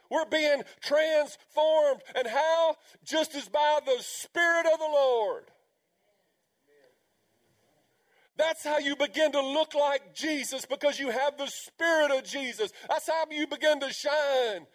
We're 0.09 0.25
being 0.25 0.63
transformed. 0.81 2.01
And 2.15 2.27
how? 2.27 2.75
Just 3.03 3.35
as 3.35 3.49
by 3.49 3.79
the 3.85 3.97
Spirit 4.01 4.65
of 4.65 4.79
the 4.79 4.85
Lord. 4.85 5.45
That's 8.35 8.63
how 8.63 8.79
you 8.79 8.95
begin 8.95 9.31
to 9.33 9.41
look 9.41 9.75
like 9.75 10.15
Jesus 10.15 10.65
because 10.65 10.99
you 10.99 11.09
have 11.09 11.37
the 11.37 11.47
Spirit 11.47 12.11
of 12.11 12.23
Jesus. 12.23 12.71
That's 12.89 13.07
how 13.07 13.25
you 13.29 13.45
begin 13.45 13.79
to 13.81 13.93
shine. 13.93 14.65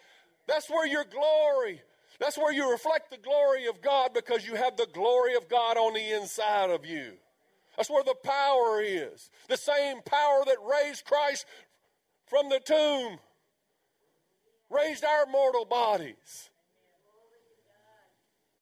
That's 0.47 0.71
where 0.71 0.87
your 0.87 1.05
glory, 1.05 1.83
that's 2.19 2.39
where 2.39 2.53
you 2.53 2.71
reflect 2.71 3.11
the 3.11 3.19
glory 3.19 3.67
of 3.67 3.83
God 3.83 4.15
because 4.15 4.47
you 4.47 4.55
have 4.55 4.77
the 4.77 4.89
glory 4.93 5.35
of 5.35 5.49
God 5.49 5.77
on 5.77 5.93
the 5.93 6.17
inside 6.17 6.71
of 6.71 6.87
you. 6.87 7.13
That's 7.77 7.91
where 7.91 8.03
the 8.03 8.17
power 8.25 8.81
is. 8.83 9.31
The 9.49 9.57
same 9.57 10.01
power 10.03 10.43
that 10.47 10.57
raised 10.69 11.05
Christ 11.05 11.47
from 12.27 12.49
the 12.49 12.61
tomb, 12.61 13.19
raised 14.71 15.05
our 15.05 15.27
mortal 15.27 15.65
bodies. 15.65 16.51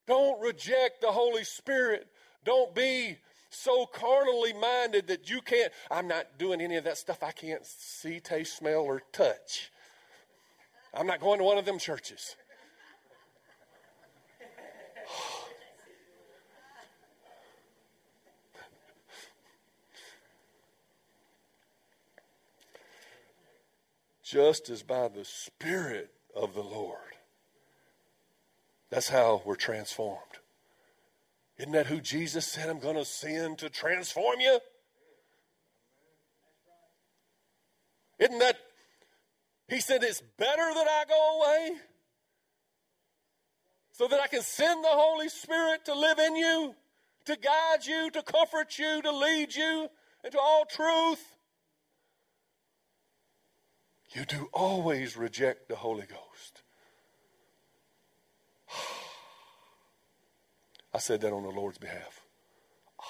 Don't 0.07 0.41
reject 0.41 1.01
the 1.01 1.11
Holy 1.11 1.45
Spirit. 1.45 2.07
Don't 2.45 2.75
be 2.75 3.19
so 3.51 3.87
carnally 3.87 4.53
minded 4.53 5.09
that 5.09 5.29
you 5.31 5.41
can't, 5.41 5.73
I'm 5.91 6.07
not 6.07 6.39
doing 6.39 6.61
any 6.61 6.77
of 6.77 6.85
that 6.85 6.99
stuff 6.99 7.23
I 7.23 7.33
can't 7.33 7.65
see, 7.65 8.21
taste, 8.21 8.57
smell, 8.57 8.83
or 8.83 9.03
touch. 9.13 9.71
I'm 10.95 11.07
not 11.07 11.21
going 11.21 11.39
to 11.39 11.45
one 11.45 11.59
of 11.59 11.65
them 11.65 11.79
churches. 11.79 12.37
Just 24.27 24.71
as 24.71 24.83
by 24.83 25.07
the 25.07 25.25
Spirit 25.25 26.11
of 26.35 26.53
the 26.53 26.63
Lord. 26.63 26.99
That's 28.91 29.09
how 29.09 29.41
we're 29.45 29.55
transformed. 29.55 30.21
Isn't 31.59 31.71
that 31.73 31.87
who 31.87 32.01
Jesus 32.01 32.45
said, 32.45 32.69
I'm 32.69 32.81
going 32.81 32.97
to 32.97 33.05
send 33.05 33.59
to 33.59 33.71
transform 33.71 34.41
you? 34.41 34.59
Isn't 38.19 38.41
that, 38.41 38.57
he 39.69 39.79
said, 39.79 40.03
it's 40.03 40.23
better 40.37 40.75
that 40.75 40.89
I 40.89 41.05
go 41.09 41.41
away 41.41 41.77
so 43.93 44.09
that 44.09 44.19
I 44.19 44.27
can 44.27 44.43
send 44.43 44.83
the 44.83 44.89
Holy 44.91 45.29
Spirit 45.29 45.85
to 45.85 45.95
live 45.95 46.19
in 46.19 46.35
you, 46.35 46.75
to 47.27 47.37
guide 47.37 47.87
you, 47.87 48.11
to 48.11 48.23
comfort 48.23 48.77
you, 48.77 49.03
to 49.03 49.13
lead 49.13 49.55
you 49.55 49.89
into 50.25 50.41
all 50.41 50.65
truth. 50.65 51.36
You 54.13 54.25
do 54.25 54.49
always 54.53 55.17
reject 55.17 55.69
the 55.69 55.77
Holy 55.77 56.07
Ghost. 56.07 56.63
I 60.95 60.99
said 60.99 61.21
that 61.23 61.33
on 61.33 61.43
the 61.43 61.51
Lord's 61.51 61.79
behalf. 61.79 62.21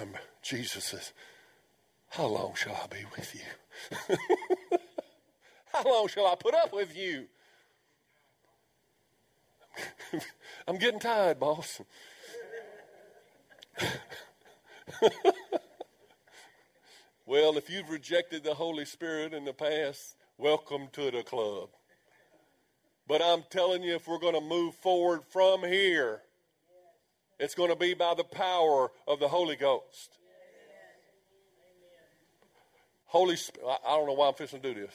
Um, 0.00 0.14
Jesus 0.40 0.84
says, 0.84 1.12
How 2.08 2.24
long 2.24 2.54
shall 2.54 2.74
I 2.74 2.86
be 2.86 3.04
with 3.14 3.34
you? 3.34 3.42
How 5.66 5.84
long 5.84 6.08
shall 6.08 6.26
I 6.26 6.34
put 6.34 6.54
up 6.54 6.72
with 6.72 6.96
you? 6.96 7.26
I'm 10.66 10.78
getting 10.78 10.98
tired, 10.98 11.38
boss. 11.38 11.82
well, 17.26 17.56
if 17.56 17.70
you've 17.70 17.90
rejected 17.90 18.44
the 18.44 18.54
Holy 18.54 18.84
Spirit 18.84 19.32
in 19.32 19.44
the 19.44 19.52
past, 19.52 20.16
welcome 20.38 20.88
to 20.92 21.10
the 21.10 21.22
club. 21.22 21.68
But 23.06 23.22
I'm 23.22 23.44
telling 23.50 23.82
you, 23.82 23.94
if 23.94 24.08
we're 24.08 24.18
going 24.18 24.34
to 24.34 24.40
move 24.40 24.74
forward 24.76 25.20
from 25.30 25.62
here, 25.62 26.22
it's 27.38 27.54
going 27.54 27.70
to 27.70 27.76
be 27.76 27.94
by 27.94 28.14
the 28.14 28.24
power 28.24 28.90
of 29.06 29.20
the 29.20 29.28
Holy 29.28 29.56
Ghost. 29.56 30.18
Holy 33.06 33.36
Spirit, 33.36 33.78
I 33.86 33.90
don't 33.90 34.06
know 34.06 34.14
why 34.14 34.28
I'm 34.28 34.34
fixing 34.34 34.60
to 34.60 34.74
do 34.74 34.80
this. 34.80 34.94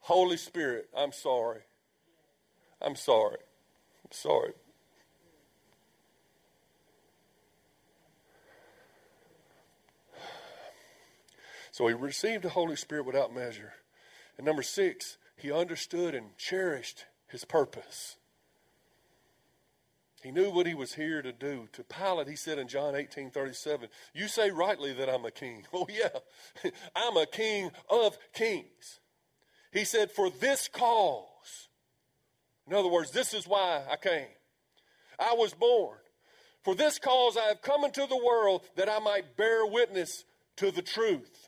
Holy 0.00 0.36
Spirit, 0.36 0.88
I'm 0.96 1.12
sorry. 1.12 1.60
I'm 2.80 2.96
sorry. 2.96 3.38
I'm 4.04 4.12
sorry. 4.12 4.52
So 11.78 11.86
he 11.86 11.94
received 11.94 12.42
the 12.42 12.48
Holy 12.48 12.74
Spirit 12.74 13.06
without 13.06 13.32
measure. 13.32 13.72
And 14.36 14.44
number 14.44 14.64
six, 14.64 15.16
he 15.36 15.52
understood 15.52 16.12
and 16.12 16.36
cherished 16.36 17.04
his 17.28 17.44
purpose. 17.44 18.16
He 20.20 20.32
knew 20.32 20.50
what 20.50 20.66
he 20.66 20.74
was 20.74 20.94
here 20.94 21.22
to 21.22 21.30
do. 21.30 21.68
To 21.74 21.84
Pilate, 21.84 22.26
he 22.26 22.34
said 22.34 22.58
in 22.58 22.66
John 22.66 22.96
18 22.96 23.30
37, 23.30 23.90
You 24.12 24.26
say 24.26 24.50
rightly 24.50 24.92
that 24.94 25.08
I'm 25.08 25.24
a 25.24 25.30
king. 25.30 25.66
Oh, 25.72 25.86
yeah, 25.88 26.08
I'm 26.96 27.16
a 27.16 27.26
king 27.26 27.70
of 27.88 28.18
kings. 28.34 28.98
He 29.72 29.84
said, 29.84 30.10
For 30.10 30.30
this 30.30 30.66
cause, 30.66 31.68
in 32.66 32.74
other 32.74 32.88
words, 32.88 33.12
this 33.12 33.32
is 33.32 33.46
why 33.46 33.84
I 33.88 33.94
came. 33.94 34.34
I 35.16 35.34
was 35.34 35.54
born. 35.54 35.98
For 36.64 36.74
this 36.74 36.98
cause 36.98 37.36
I 37.36 37.44
have 37.44 37.62
come 37.62 37.84
into 37.84 38.04
the 38.08 38.20
world 38.20 38.62
that 38.74 38.88
I 38.88 38.98
might 38.98 39.36
bear 39.36 39.64
witness 39.64 40.24
to 40.56 40.72
the 40.72 40.82
truth 40.82 41.47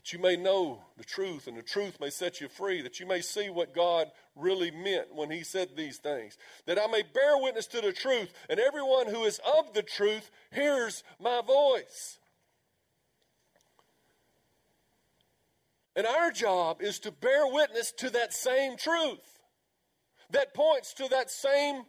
that 0.00 0.14
you 0.14 0.18
may 0.18 0.34
know 0.34 0.78
the 0.96 1.04
truth 1.04 1.46
and 1.46 1.58
the 1.58 1.62
truth 1.62 2.00
may 2.00 2.08
set 2.08 2.40
you 2.40 2.48
free, 2.48 2.80
that 2.80 2.98
you 2.98 3.06
may 3.06 3.20
see 3.20 3.50
what 3.50 3.74
God 3.74 4.10
really 4.34 4.70
meant 4.70 5.14
when 5.14 5.30
He 5.30 5.42
said 5.42 5.76
these 5.76 5.98
things, 5.98 6.38
that 6.64 6.78
I 6.78 6.86
may 6.86 7.02
bear 7.02 7.36
witness 7.36 7.66
to 7.66 7.82
the 7.82 7.92
truth, 7.92 8.32
and 8.48 8.58
everyone 8.58 9.08
who 9.08 9.24
is 9.24 9.42
of 9.58 9.74
the 9.74 9.82
truth 9.82 10.30
hears 10.52 11.04
my 11.20 11.42
voice. 11.46 12.18
And 15.94 16.06
our 16.06 16.30
job 16.30 16.80
is 16.80 16.98
to 17.00 17.12
bear 17.12 17.46
witness 17.46 17.92
to 17.98 18.08
that 18.08 18.32
same 18.32 18.78
truth 18.78 19.38
that 20.30 20.54
points 20.54 20.94
to 20.94 21.08
that 21.08 21.30
same 21.30 21.82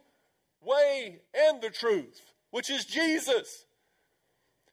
way 0.60 1.22
and 1.32 1.62
the 1.62 1.70
truth, 1.70 2.20
which 2.50 2.68
is 2.68 2.84
Jesus. 2.84 3.64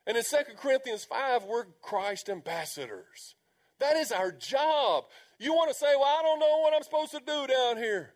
And 0.09 0.17
in 0.17 0.23
2 0.23 0.37
Corinthians 0.57 1.05
5, 1.05 1.43
we're 1.43 1.65
Christ 1.83 2.29
ambassadors. 2.29 3.35
That 3.77 3.95
is 3.95 4.11
our 4.11 4.31
job. 4.31 5.03
You 5.37 5.53
want 5.53 5.69
to 5.69 5.77
say, 5.77 5.93
well, 5.95 6.17
I 6.19 6.23
don't 6.23 6.39
know 6.39 6.61
what 6.61 6.73
I'm 6.73 6.81
supposed 6.81 7.11
to 7.11 7.19
do 7.19 7.45
down 7.45 7.77
here. 7.77 8.15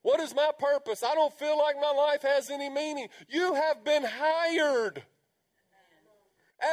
What 0.00 0.18
is 0.18 0.34
my 0.34 0.50
purpose? 0.58 1.02
I 1.02 1.14
don't 1.14 1.38
feel 1.38 1.58
like 1.58 1.76
my 1.78 1.90
life 1.90 2.22
has 2.22 2.48
any 2.48 2.70
meaning. 2.70 3.08
You 3.28 3.52
have 3.52 3.84
been 3.84 4.02
hired 4.02 5.02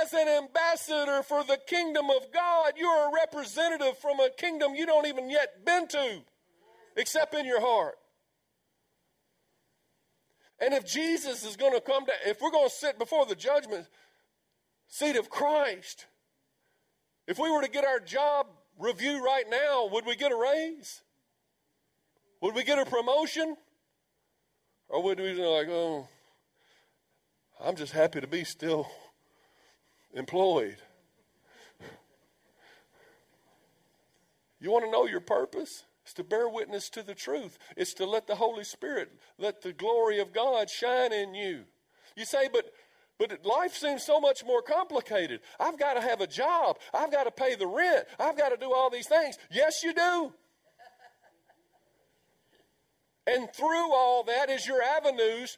as 0.02 0.14
an 0.14 0.30
ambassador 0.30 1.22
for 1.22 1.44
the 1.44 1.60
kingdom 1.68 2.10
of 2.10 2.32
God. 2.32 2.76
You're 2.78 3.10
a 3.10 3.14
representative 3.14 3.98
from 3.98 4.22
a 4.22 4.30
kingdom 4.30 4.76
you 4.76 4.86
don't 4.86 5.08
even 5.08 5.30
yet 5.30 5.66
been 5.66 5.90
to, 5.90 6.22
except 6.96 7.34
in 7.34 7.46
your 7.46 7.60
heart. 7.60 7.96
And 10.64 10.74
if 10.74 10.86
Jesus 10.86 11.44
is 11.44 11.58
going 11.58 11.74
to 11.74 11.82
come 11.82 12.06
to, 12.06 12.12
if 12.26 12.40
we're 12.40 12.52
going 12.52 12.70
to 12.70 12.74
sit 12.74 12.98
before 12.98 13.26
the 13.26 13.36
judgment 13.36 13.86
seat 14.88 15.18
of 15.18 15.30
Christ, 15.30 16.06
If 17.28 17.40
we 17.40 17.50
were 17.50 17.62
to 17.62 17.70
get 17.70 17.86
our 17.86 18.00
job 18.00 18.48
review 18.78 19.24
right 19.24 19.46
now, 19.50 19.88
would 19.92 20.06
we 20.06 20.16
get 20.16 20.32
a 20.32 20.36
raise? 20.36 21.02
Would 22.42 22.54
we 22.54 22.64
get 22.64 22.80
a 22.80 22.86
promotion? 22.86 23.56
Or 24.90 25.02
would 25.04 25.20
we 25.20 25.34
be 25.34 25.42
like, 25.42 25.68
oh, 25.70 26.08
I'm 27.62 27.76
just 27.76 27.94
happy 27.94 28.20
to 28.20 28.28
be 28.28 28.44
still 28.44 28.88
employed? 30.14 30.78
You 34.60 34.72
want 34.72 34.86
to 34.86 34.92
know 34.92 35.06
your 35.06 35.22
purpose? 35.22 35.84
It's 36.14 36.18
to 36.20 36.24
bear 36.24 36.48
witness 36.48 36.92
to 36.92 37.02
the 37.02 37.16
truth. 37.16 37.58
It's 37.76 37.96
to 37.96 38.06
let 38.06 38.28
the 38.28 38.36
Holy 38.36 38.64
Spirit, 38.64 39.10
let 39.40 39.64
the 39.64 39.74
glory 39.74 40.20
of 40.20 40.32
God 40.32 40.70
shine 40.70 41.12
in 41.12 41.34
you. 41.34 41.64
You 42.16 42.24
say, 42.24 42.50
but 42.54 42.72
but 43.18 43.44
life 43.44 43.74
seems 43.74 44.04
so 44.04 44.20
much 44.20 44.46
more 44.46 44.62
complicated. 44.62 45.40
I've 45.60 45.80
got 45.80 45.96
to 45.96 46.02
have 46.02 46.22
a 46.22 46.28
job. 46.28 46.78
I've 46.94 47.12
got 47.12 47.24
to 47.24 47.32
pay 47.32 47.56
the 47.56 47.66
rent. 47.66 48.06
I've 48.20 48.38
got 48.38 48.50
to 48.50 48.58
do 48.58 48.72
all 48.72 48.92
these 48.92 49.08
things. 49.08 49.38
Yes, 49.50 49.82
you 49.84 49.92
do. 49.92 50.34
And 53.26 53.52
through 53.52 53.92
all 53.92 54.24
that 54.26 54.52
is 54.52 54.68
your 54.68 54.84
avenues 54.84 55.58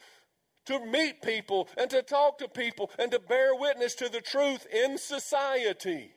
to 0.68 0.86
meet 0.86 1.22
people 1.22 1.68
and 1.78 1.90
to 1.90 2.02
talk 2.02 2.38
to 2.38 2.48
people 2.48 2.92
and 2.98 3.12
to 3.12 3.20
bear 3.20 3.56
witness 3.56 3.94
to 3.96 4.08
the 4.08 4.22
truth 4.22 4.66
in 4.74 4.98
society. 4.98 6.15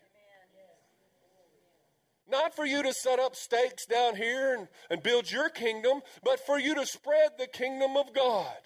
Not 2.31 2.55
for 2.55 2.67
you 2.67 2.83
to 2.83 2.93
set 2.93 3.19
up 3.19 3.35
stakes 3.35 3.87
down 3.87 4.17
here 4.17 4.55
and, 4.55 4.69
and 4.91 5.03
build 5.03 5.31
your 5.31 5.49
kingdom, 5.49 6.01
but 6.23 6.45
for 6.45 6.59
you 6.59 6.75
to 6.75 6.85
spread 6.85 7.33
the 7.39 7.47
kingdom 7.47 7.97
of 7.97 8.13
God 8.15 8.57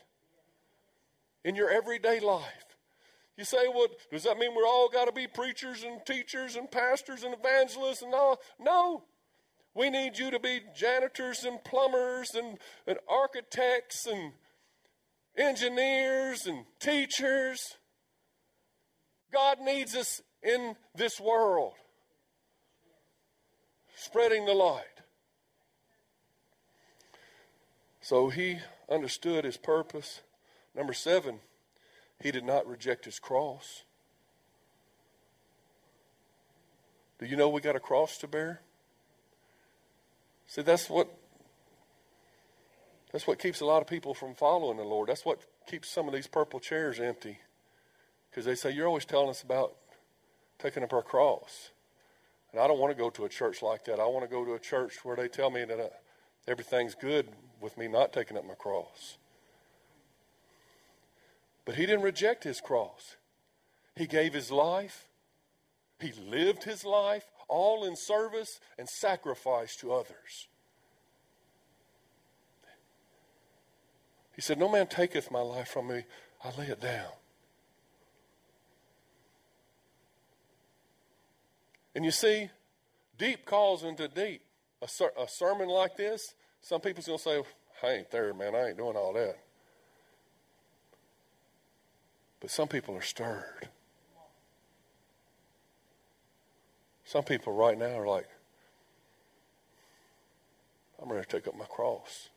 in 1.44 1.55
your 1.55 1.70
everyday 1.70 2.18
life. 2.20 2.64
You 3.37 3.44
say, 3.44 3.68
well, 3.68 3.87
does 4.11 4.25
that 4.25 4.38
mean 4.38 4.55
we're 4.55 4.66
all 4.66 4.88
got 4.88 5.07
to 5.07 5.12
be 5.12 5.27
preachers 5.27 5.85
and 5.85 6.05
teachers 6.05 6.57
and 6.57 6.70
pastors 6.70 7.22
and 7.22 7.35
evangelists 7.35 8.03
and 8.03 8.14
all? 8.14 8.40
No. 8.59 9.05
We 9.75 9.88
need 9.88 10.18
you 10.18 10.31
to 10.31 10.38
be 10.38 10.61
janitors 10.77 11.44
and 11.44 11.62
plumbers 11.64 12.35
and, 12.35 12.59
and 12.87 12.98
architects 13.09 14.07
and 14.07 14.33
engineers 15.37 16.46
and 16.46 16.64
teachers. 16.79 17.79
God 19.33 19.61
needs 19.61 19.96
us 19.96 20.20
in 20.42 20.77
this 20.94 21.18
world, 21.18 21.72
spreading 24.03 24.47
the 24.47 24.55
light. 24.55 24.85
So 28.01 28.31
he 28.31 28.59
understood 28.91 29.45
his 29.45 29.57
purpose. 29.57 30.21
Number 30.75 30.93
seven, 30.93 31.38
he 32.21 32.33
did 32.33 32.45
not 32.45 32.67
reject 32.67 33.05
his 33.05 33.19
cross. 33.19 33.85
Do 37.21 37.27
you 37.27 37.37
know 37.37 37.49
we 37.49 37.61
got 37.61 37.77
a 37.77 37.81
cross 37.81 38.19
to 38.19 38.27
bear? 38.27 38.61
See, 40.49 40.62
that's 40.62 40.91
what 40.91 41.09
that's 43.12 43.27
what 43.27 43.38
keeps 43.38 43.61
a 43.61 43.67
lot 43.67 43.83
of 43.83 43.88
people 43.88 44.15
from 44.15 44.35
following 44.35 44.79
the 44.79 44.85
Lord. 44.85 45.09
That's 45.09 45.25
what 45.25 45.41
keeps 45.67 45.88
some 45.88 46.09
of 46.09 46.15
these 46.15 46.27
purple 46.27 46.59
chairs 46.59 46.99
empty. 46.99 47.38
Because 48.31 48.47
they 48.47 48.55
say, 48.55 48.73
You're 48.73 48.88
always 48.88 49.05
telling 49.05 49.29
us 49.29 49.43
about 49.43 49.77
taking 50.59 50.83
up 50.83 50.93
our 50.93 51.03
cross. 51.03 51.71
And 52.53 52.61
I 52.61 52.67
don't 52.67 52.79
want 52.79 52.97
to 52.97 53.03
go 53.03 53.11
to 53.11 53.25
a 53.25 53.29
church 53.29 53.62
like 53.62 53.85
that. 53.87 53.99
I 53.99 54.07
want 54.07 54.29
to 54.29 54.31
go 54.31 54.45
to 54.45 54.55
a 54.55 54.59
church 54.59 55.05
where 55.05 55.17
they 55.17 55.29
tell 55.29 55.51
me 55.51 55.65
that 55.65 55.81
uh, 55.81 55.88
everything's 56.47 56.95
good 56.95 57.29
with 57.61 57.79
me 57.79 57.88
not 57.88 58.12
taking 58.12 58.37
up 58.37 58.47
my 58.47 58.55
cross. 58.55 59.17
But 61.65 61.77
he 61.77 61.87
didn't 61.87 62.03
reject 62.03 62.45
his 62.45 62.61
cross. 62.61 63.17
He 63.97 64.07
gave 64.07 64.35
his 64.35 64.51
life, 64.51 65.07
he 66.01 66.12
lived 66.12 66.65
his 66.65 66.85
life, 66.85 67.25
all 67.49 67.85
in 67.85 67.95
service 67.95 68.59
and 68.79 68.88
sacrifice 68.88 69.77
to 69.77 69.93
others. 69.93 70.49
He 74.35 74.41
said, 74.41 74.59
No 74.59 74.69
man 74.69 74.87
taketh 74.87 75.31
my 75.31 75.43
life 75.43 75.69
from 75.69 75.88
me, 75.88 76.05
I 76.43 76.59
lay 76.59 76.67
it 76.67 76.81
down. 76.81 77.12
And 81.95 82.05
you 82.05 82.11
see, 82.11 82.51
deep 83.19 83.45
calls 83.45 83.85
into 83.85 84.09
deep. 84.09 84.43
A, 84.81 84.89
ser- 84.89 85.13
a 85.19 85.29
sermon 85.29 85.69
like 85.69 85.97
this, 85.97 86.35
some 86.61 86.81
people's 86.81 87.07
going 87.07 87.19
to 87.19 87.25
say, 87.25 87.43
I 87.83 87.93
ain't 87.93 88.11
there, 88.11 88.35
man. 88.35 88.55
I 88.55 88.69
ain't 88.69 88.79
doing 88.79 88.97
all 88.97 89.13
that. 89.13 89.37
But 92.41 92.51
some 92.51 92.67
people 92.69 92.97
are 92.97 93.03
stirred. 93.03 93.69
Some 97.05 97.25
people 97.25 97.53
right 97.53 97.79
now 97.79 97.99
are 97.99 98.07
like, 98.07 98.29
I'm 101.01 101.13
ready 101.13 101.25
to 101.25 101.31
take 101.31 101.47
up 101.47 101.57
my 101.57 101.65
cross. 101.67 102.31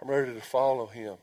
I'm 0.00 0.08
ready 0.08 0.32
to 0.32 0.40
follow 0.40 0.86
him. 0.86 1.16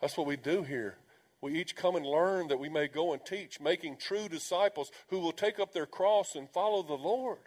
That's 0.00 0.16
what 0.16 0.26
we 0.26 0.36
do 0.36 0.62
here. 0.62 0.96
We 1.46 1.60
each 1.60 1.76
come 1.76 1.94
and 1.94 2.04
learn 2.04 2.48
that 2.48 2.58
we 2.58 2.68
may 2.68 2.88
go 2.88 3.12
and 3.12 3.24
teach, 3.24 3.60
making 3.60 3.98
true 3.98 4.28
disciples 4.28 4.90
who 5.10 5.20
will 5.20 5.30
take 5.30 5.60
up 5.60 5.72
their 5.72 5.86
cross 5.86 6.34
and 6.34 6.50
follow 6.50 6.82
the 6.82 6.94
Lord. 6.94 7.38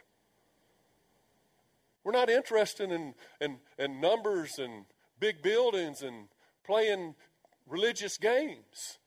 We're 2.05 2.13
not 2.13 2.29
interested 2.29 2.93
in, 2.93 3.13
in, 3.41 3.57
in 3.77 3.99
numbers 3.99 4.57
and 4.57 4.85
big 5.19 5.41
buildings 5.41 6.01
and 6.01 6.29
playing 6.65 7.15
religious 7.67 8.17
games. 8.17 8.99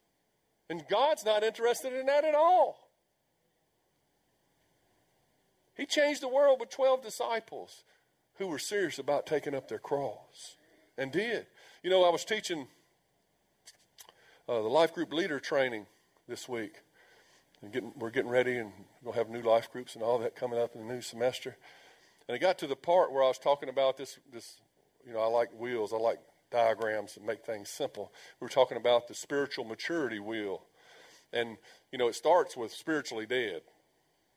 And 0.68 0.84
God's 0.90 1.24
not 1.24 1.42
interested 1.42 1.94
in 1.94 2.04
that 2.04 2.26
at 2.26 2.34
all. 2.34 2.90
He 5.74 5.86
changed 5.86 6.20
the 6.20 6.28
world 6.28 6.60
with 6.60 6.68
12 6.68 7.02
disciples 7.02 7.84
who 8.34 8.46
were 8.46 8.58
serious 8.58 8.98
about 8.98 9.24
taking 9.24 9.54
up 9.54 9.68
their 9.68 9.78
cross 9.78 10.58
and 10.98 11.10
did. 11.10 11.46
You 11.82 11.88
know, 11.88 12.04
I 12.04 12.10
was 12.10 12.26
teaching 12.26 12.68
uh, 14.52 14.60
the 14.60 14.68
life 14.68 14.92
group 14.92 15.12
leader 15.14 15.40
training 15.40 15.86
this 16.28 16.46
week. 16.46 16.74
Getting, 17.72 17.92
we're 17.96 18.10
getting 18.10 18.30
ready 18.30 18.58
and 18.58 18.72
we'll 19.02 19.14
have 19.14 19.30
new 19.30 19.40
life 19.40 19.70
groups 19.72 19.94
and 19.94 20.02
all 20.02 20.18
that 20.18 20.36
coming 20.36 20.58
up 20.58 20.74
in 20.74 20.86
the 20.86 20.92
new 20.92 21.00
semester. 21.00 21.56
And 22.28 22.34
I 22.34 22.38
got 22.38 22.58
to 22.58 22.66
the 22.66 22.76
part 22.76 23.12
where 23.12 23.22
I 23.22 23.28
was 23.28 23.38
talking 23.38 23.68
about 23.68 23.96
this, 23.96 24.18
this 24.30 24.56
you 25.06 25.12
know, 25.12 25.20
I 25.20 25.26
like 25.26 25.48
wheels. 25.58 25.92
I 25.92 25.96
like 25.96 26.18
diagrams 26.50 27.14
that 27.14 27.24
make 27.24 27.46
things 27.46 27.70
simple. 27.70 28.12
We 28.40 28.44
were 28.44 28.50
talking 28.50 28.76
about 28.76 29.08
the 29.08 29.14
spiritual 29.14 29.64
maturity 29.64 30.18
wheel. 30.18 30.64
And, 31.32 31.56
you 31.90 31.98
know, 31.98 32.08
it 32.08 32.14
starts 32.14 32.54
with 32.54 32.72
spiritually 32.72 33.26
dead. 33.26 33.62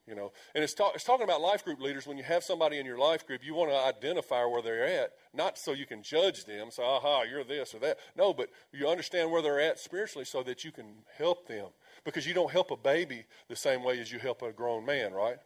You 0.08 0.14
know, 0.14 0.32
and 0.54 0.64
it's, 0.64 0.76
ta- 0.76 0.92
it's 0.94 1.04
talking 1.04 1.24
about 1.24 1.42
life 1.42 1.66
group 1.66 1.82
leaders. 1.82 2.06
When 2.06 2.16
you 2.16 2.24
have 2.24 2.44
somebody 2.44 2.78
in 2.78 2.86
your 2.86 3.00
life 3.00 3.26
group, 3.26 3.44
you 3.44 3.56
want 3.56 3.72
to 3.72 3.78
identify 3.78 4.46
where 4.46 4.62
they're 4.62 4.86
at, 4.86 5.14
not 5.34 5.58
so 5.58 5.74
you 5.74 5.88
can 5.88 6.04
judge 6.04 6.46
them, 6.46 6.70
say, 6.70 6.84
aha, 6.84 7.24
you're 7.24 7.44
this 7.44 7.74
or 7.74 7.80
that. 7.80 7.98
No, 8.16 8.32
but 8.32 8.52
you 8.72 8.88
understand 8.88 9.32
where 9.32 9.42
they're 9.42 9.60
at 9.60 9.80
spiritually 9.80 10.26
so 10.26 10.44
that 10.44 10.64
you 10.64 10.72
can 10.72 10.86
help 11.18 11.48
them. 11.48 11.68
Because 12.04 12.28
you 12.28 12.36
don't 12.36 12.52
help 12.52 12.70
a 12.70 12.78
baby 12.78 13.26
the 13.50 13.56
same 13.56 13.84
way 13.84 14.00
as 14.00 14.12
you 14.12 14.20
help 14.20 14.44
a 14.44 14.52
grown 14.52 14.86
man, 14.86 15.12
right? 15.12 15.38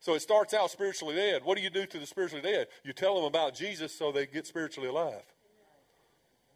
So 0.00 0.14
it 0.14 0.20
starts 0.20 0.52
out 0.52 0.70
spiritually 0.72 1.14
dead. 1.14 1.42
What 1.44 1.56
do 1.56 1.62
you 1.62 1.70
do 1.70 1.86
to 1.86 1.98
the 1.98 2.06
spiritually 2.06 2.42
dead? 2.42 2.66
You 2.82 2.92
tell 2.92 3.14
them 3.14 3.24
about 3.24 3.54
Jesus 3.54 3.96
so 3.96 4.10
they 4.10 4.26
get 4.26 4.48
spiritually 4.48 4.88
alive. 4.88 5.22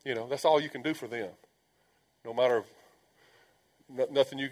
You 0.04 0.16
know, 0.16 0.28
that's 0.28 0.44
all 0.44 0.60
you 0.60 0.68
can 0.68 0.82
do 0.82 0.94
for 0.94 1.06
them. 1.06 1.30
No 2.24 2.34
matter 2.34 2.64
nothing 4.10 4.40
you 4.40 4.50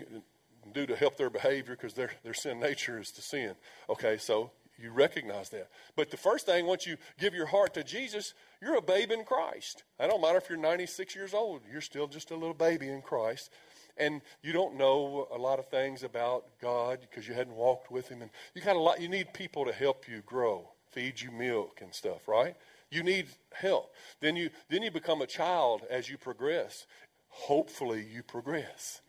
do 0.73 0.87
to 0.87 0.97
help 0.97 1.17
their 1.17 1.31
behavior 1.31 1.75
because 1.75 1.95
their, 1.95 2.11
their 2.23 2.35
sin 2.35 2.61
nature 2.61 2.99
is 2.99 3.11
to 3.13 3.23
sin. 3.23 3.55
Okay, 3.89 4.19
so 4.19 4.51
you 4.81 4.93
recognize 4.93 5.49
that. 5.51 5.69
But 5.97 6.11
the 6.11 6.17
first 6.17 6.47
thing, 6.47 6.67
once 6.67 6.87
you 6.87 6.97
give 7.19 7.35
your 7.35 7.47
heart 7.47 7.75
to 7.75 7.83
Jesus, 7.83 8.35
you're 8.63 8.77
a 8.77 8.83
babe 8.83 9.11
in 9.11 9.25
Christ. 9.25 9.83
I 9.99 10.07
don't 10.07 10.21
matter 10.21 10.39
if 10.39 10.49
you're 10.49 10.59
96 10.59 11.15
years 11.17 11.35
old, 11.35 11.63
you're 11.71 11.81
still 11.81 12.07
just 12.07 12.31
a 12.31 12.37
little 12.37 12.55
baby 12.55 12.89
in 12.89 13.03
Christ. 13.03 13.51
And 13.97 14.23
you 14.43 14.53
don't 14.53 14.77
know 14.77 15.27
a 15.35 15.39
lot 15.39 15.59
of 15.59 15.67
things 15.67 16.05
about 16.05 16.45
God 16.63 17.01
because 17.01 17.27
you 17.27 17.35
hadn't 17.35 17.57
walked 17.57 17.91
with 17.91 18.09
Him. 18.09 18.23
And 18.23 18.31
you 18.55 18.63
got 18.63 18.77
a 18.77 18.81
lot, 18.81 19.01
you 19.01 19.09
need 19.09 19.35
people 19.35 19.65
to 19.65 19.73
help 19.73 20.07
you 20.09 20.23
grow, 20.25 20.69
feed 20.93 21.21
you 21.21 21.33
milk 21.33 21.81
and 21.83 21.93
stuff, 21.93 22.29
right? 22.29 22.55
You 22.91 23.03
need 23.03 23.27
help. 23.53 23.93
Then 24.21 24.37
you, 24.37 24.51
then 24.71 24.83
you 24.83 24.93
become 24.93 25.21
a 25.21 25.27
child 25.27 25.83
as 25.91 26.09
you 26.09 26.17
progress. 26.17 26.87
Hopefully, 27.29 28.07
you 28.11 28.23
progress. 28.23 29.01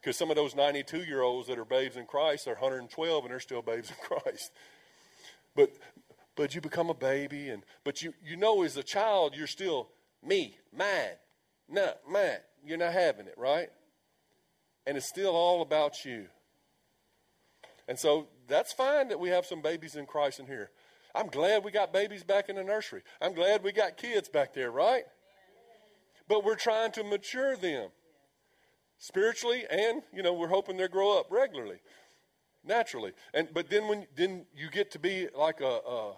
Because 0.00 0.16
some 0.16 0.30
of 0.30 0.36
those 0.36 0.54
92 0.54 1.04
year 1.04 1.22
olds 1.22 1.48
that 1.48 1.58
are 1.58 1.64
babes 1.64 1.96
in 1.96 2.06
Christ 2.06 2.46
are 2.46 2.52
112 2.52 3.24
and 3.24 3.30
they're 3.30 3.40
still 3.40 3.62
babes 3.62 3.90
in 3.90 3.96
Christ. 4.02 4.52
But, 5.54 5.72
but 6.36 6.54
you 6.54 6.60
become 6.60 6.88
a 6.88 6.94
baby, 6.94 7.48
and 7.48 7.64
but 7.84 8.02
you, 8.02 8.14
you 8.24 8.36
know 8.36 8.62
as 8.62 8.76
a 8.76 8.82
child 8.82 9.34
you're 9.36 9.46
still 9.46 9.88
me, 10.24 10.56
mine, 10.76 11.16
not 11.68 11.98
mine. 12.08 12.38
You're 12.64 12.78
not 12.78 12.92
having 12.92 13.26
it, 13.26 13.34
right? 13.36 13.68
And 14.86 14.96
it's 14.96 15.08
still 15.08 15.34
all 15.34 15.62
about 15.62 16.04
you. 16.04 16.26
And 17.88 17.98
so 17.98 18.28
that's 18.48 18.72
fine 18.72 19.08
that 19.08 19.18
we 19.18 19.30
have 19.30 19.46
some 19.46 19.62
babies 19.62 19.96
in 19.96 20.06
Christ 20.06 20.38
in 20.38 20.46
here. 20.46 20.70
I'm 21.14 21.26
glad 21.26 21.64
we 21.64 21.72
got 21.72 21.92
babies 21.92 22.22
back 22.22 22.48
in 22.48 22.56
the 22.56 22.62
nursery. 22.62 23.02
I'm 23.20 23.34
glad 23.34 23.64
we 23.64 23.72
got 23.72 23.96
kids 23.96 24.28
back 24.28 24.54
there, 24.54 24.70
right? 24.70 25.04
But 26.28 26.44
we're 26.44 26.56
trying 26.56 26.92
to 26.92 27.02
mature 27.02 27.56
them 27.56 27.88
spiritually, 29.00 29.64
and, 29.68 30.02
you 30.14 30.22
know, 30.22 30.32
we're 30.32 30.54
hoping 30.54 30.76
they 30.76 30.86
grow 30.86 31.18
up 31.18 31.26
regularly. 31.32 31.80
naturally. 32.62 33.12
And 33.32 33.48
but 33.52 33.70
then 33.70 33.88
when 33.88 34.06
then 34.14 34.46
you 34.54 34.70
get 34.70 34.90
to 34.92 34.98
be 34.98 35.28
like 35.34 35.60
a 35.60 35.80
a, 35.98 36.12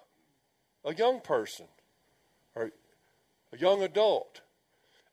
a 0.85 0.95
young 0.95 1.21
person 1.21 1.67
or 2.55 2.73
a 3.53 3.59
young 3.59 3.83
adult, 3.83 4.43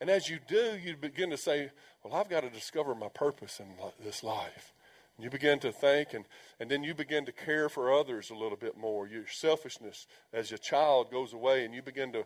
and 0.01 0.09
as 0.09 0.27
you 0.27 0.39
do, 0.47 0.77
you 0.83 0.97
begin 0.97 1.29
to 1.29 1.37
say, 1.37 1.69
"Well, 2.03 2.15
I've 2.15 2.29
got 2.29 2.41
to 2.41 2.49
discover 2.49 2.95
my 2.95 3.09
purpose 3.09 3.59
in 3.59 3.67
this 4.03 4.23
life." 4.23 4.73
You 5.19 5.29
begin 5.29 5.59
to 5.59 5.71
think, 5.71 6.13
and 6.13 6.25
and 6.59 6.71
then 6.71 6.83
you 6.83 6.95
begin 6.95 7.25
to 7.25 7.31
care 7.31 7.69
for 7.69 7.93
others 7.93 8.31
a 8.31 8.35
little 8.35 8.57
bit 8.57 8.77
more. 8.77 9.07
Your 9.07 9.27
selfishness 9.27 10.07
as 10.33 10.49
your 10.49 10.57
child 10.57 11.11
goes 11.11 11.33
away, 11.33 11.65
and 11.65 11.73
you 11.73 11.81
begin 11.81 12.11
to 12.13 12.25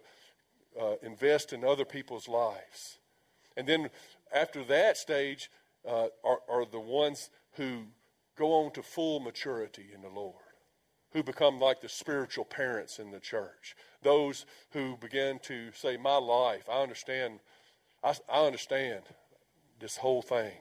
uh, 0.80 0.96
invest 1.02 1.54
in 1.54 1.64
other 1.66 1.86
people's 1.86 2.28
lives. 2.28 3.00
And 3.58 3.68
then 3.68 3.90
after 4.34 4.64
that 4.66 4.98
stage 4.98 5.50
uh, 5.88 6.08
are, 6.24 6.40
are 6.50 6.66
the 6.66 6.80
ones 6.80 7.30
who 7.54 7.84
go 8.38 8.54
on 8.54 8.72
to 8.74 8.84
full 8.84 9.20
maturity 9.20 9.88
in 9.94 10.02
the 10.02 10.10
Lord, 10.10 10.36
who 11.12 11.24
become 11.24 11.60
like 11.60 11.82
the 11.82 11.90
spiritual 11.90 12.46
parents 12.46 13.00
in 13.00 13.12
the 13.12 13.20
church. 13.20 13.76
Those 14.02 14.46
who 14.72 14.98
begin 14.98 15.40
to 15.44 15.72
say, 15.74 15.98
My 15.98 16.18
life, 16.18 16.68
I 16.70 16.82
understand, 16.82 17.40
I, 18.04 18.16
I 18.32 18.46
understand 18.46 19.04
this 19.80 19.98
whole 19.98 20.22
thing. 20.22 20.54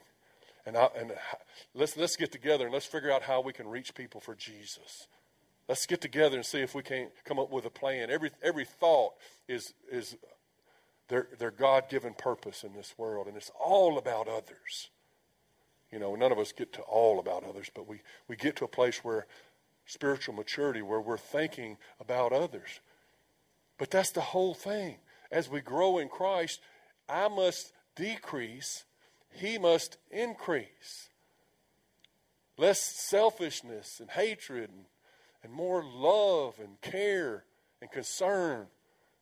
And, 0.64 0.77
I, 0.77 0.89
and 0.97 1.12
let's, 1.75 1.97
let's 1.97 2.16
get 2.16 2.31
together 2.31 2.64
and 2.64 2.73
let's 2.73 2.87
figure 2.87 3.11
out 3.11 3.23
how 3.23 3.41
we 3.41 3.53
can 3.53 3.66
reach 3.66 3.95
people 3.95 4.20
for 4.20 4.35
Jesus. 4.35 5.09
Let's 5.68 5.87
get 5.87 6.01
together 6.01 6.37
and 6.37 6.45
see 6.45 6.61
if 6.61 6.75
we 6.75 6.83
can't 6.83 7.11
come 7.25 7.39
up 7.39 7.51
with 7.51 7.64
a 7.64 7.70
plan. 7.70 8.11
Every, 8.11 8.31
every 8.43 8.64
thought 8.64 9.14
is, 9.49 9.75
is 9.91 10.16
their, 11.13 11.29
their 11.39 11.51
God 11.51 11.91
given 11.91 12.15
purpose 12.15 12.65
in 12.65 12.73
this 12.73 12.95
world, 12.97 13.27
and 13.27 13.37
it's 13.37 13.51
all 13.63 13.99
about 13.99 14.29
others. 14.29 14.89
You 15.91 15.99
know, 15.99 16.15
none 16.15 16.33
of 16.33 16.39
us 16.39 16.53
get 16.53 16.73
to 16.73 16.81
all 16.81 17.19
about 17.21 17.45
others, 17.45 17.71
but 17.75 17.87
we, 17.87 18.01
we 18.29 18.37
get 18.37 18.57
to 18.57 18.65
a 18.65 18.69
place 18.69 19.05
where 19.05 19.27
spiritual 19.85 20.35
maturity, 20.35 20.81
where 20.81 21.03
we're 21.03 21.19
thinking 21.19 21.77
about 22.01 22.33
others. 22.33 22.81
But 23.77 23.91
that's 23.91 24.11
the 24.11 24.23
whole 24.23 24.55
thing. 24.55 24.97
As 25.31 25.51
we 25.51 25.61
grow 25.61 25.99
in 25.99 26.09
Christ, 26.09 26.63
I 27.11 27.29
must 27.29 27.75
decrease, 27.95 28.85
He 29.29 29.59
must 29.59 29.99
increase. 30.11 31.11
Less 32.57 32.81
selfishness 32.81 34.01
and 34.01 34.09
hatred 34.09 34.71
and, 34.71 34.87
and 35.45 35.53
more 35.53 35.85
love 35.85 36.55
and 36.59 36.81
care 36.81 37.45
and 37.83 37.91
concern 37.91 38.69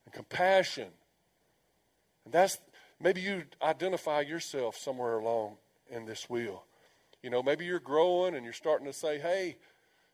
and 0.05 0.15
compassion. 0.15 0.91
And 2.31 2.35
that's 2.37 2.61
maybe 3.01 3.21
you 3.21 3.43
identify 3.61 4.21
yourself 4.21 4.77
somewhere 4.77 5.19
along 5.19 5.57
in 5.91 6.07
this 6.07 6.31
wheel. 6.31 6.63
You 7.25 7.31
know, 7.31 7.43
maybe 7.43 7.65
you're 7.65 7.81
growing 7.81 8.37
and 8.37 8.45
you're 8.45 8.53
starting 8.53 8.87
to 8.87 8.93
say, 8.93 9.19
hey, 9.19 9.57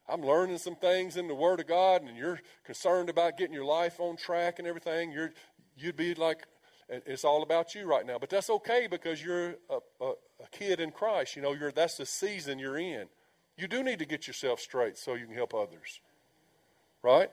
I'm 0.08 0.22
learning 0.22 0.56
some 0.56 0.76
things 0.76 1.18
in 1.18 1.28
the 1.28 1.34
Word 1.34 1.60
of 1.60 1.66
God, 1.66 2.00
and 2.00 2.16
you're 2.16 2.40
concerned 2.64 3.10
about 3.10 3.36
getting 3.36 3.52
your 3.52 3.66
life 3.66 4.00
on 4.00 4.16
track 4.16 4.58
and 4.58 4.66
everything. 4.66 5.12
You're, 5.12 5.34
you'd 5.76 5.96
be 5.96 6.14
like, 6.14 6.46
it's 6.88 7.22
all 7.22 7.42
about 7.42 7.74
you 7.74 7.84
right 7.84 8.06
now. 8.06 8.18
But 8.18 8.30
that's 8.30 8.48
okay 8.48 8.88
because 8.90 9.22
you're 9.22 9.56
a, 9.68 9.78
a, 10.00 10.06
a 10.06 10.48
kid 10.52 10.80
in 10.80 10.92
Christ. 10.92 11.36
You 11.36 11.42
know, 11.42 11.52
you're, 11.52 11.70
that's 11.70 11.98
the 11.98 12.06
season 12.06 12.58
you're 12.58 12.78
in. 12.78 13.08
You 13.58 13.68
do 13.68 13.82
need 13.82 13.98
to 13.98 14.06
get 14.06 14.26
yourself 14.26 14.60
straight 14.60 14.96
so 14.96 15.12
you 15.12 15.26
can 15.26 15.34
help 15.34 15.52
others, 15.52 16.00
right? 17.02 17.28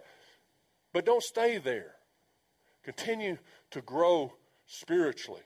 But 0.92 1.06
don't 1.06 1.24
stay 1.24 1.58
there. 1.58 1.96
Continue 2.84 3.38
to 3.72 3.80
grow 3.80 4.34
spiritually. 4.74 5.44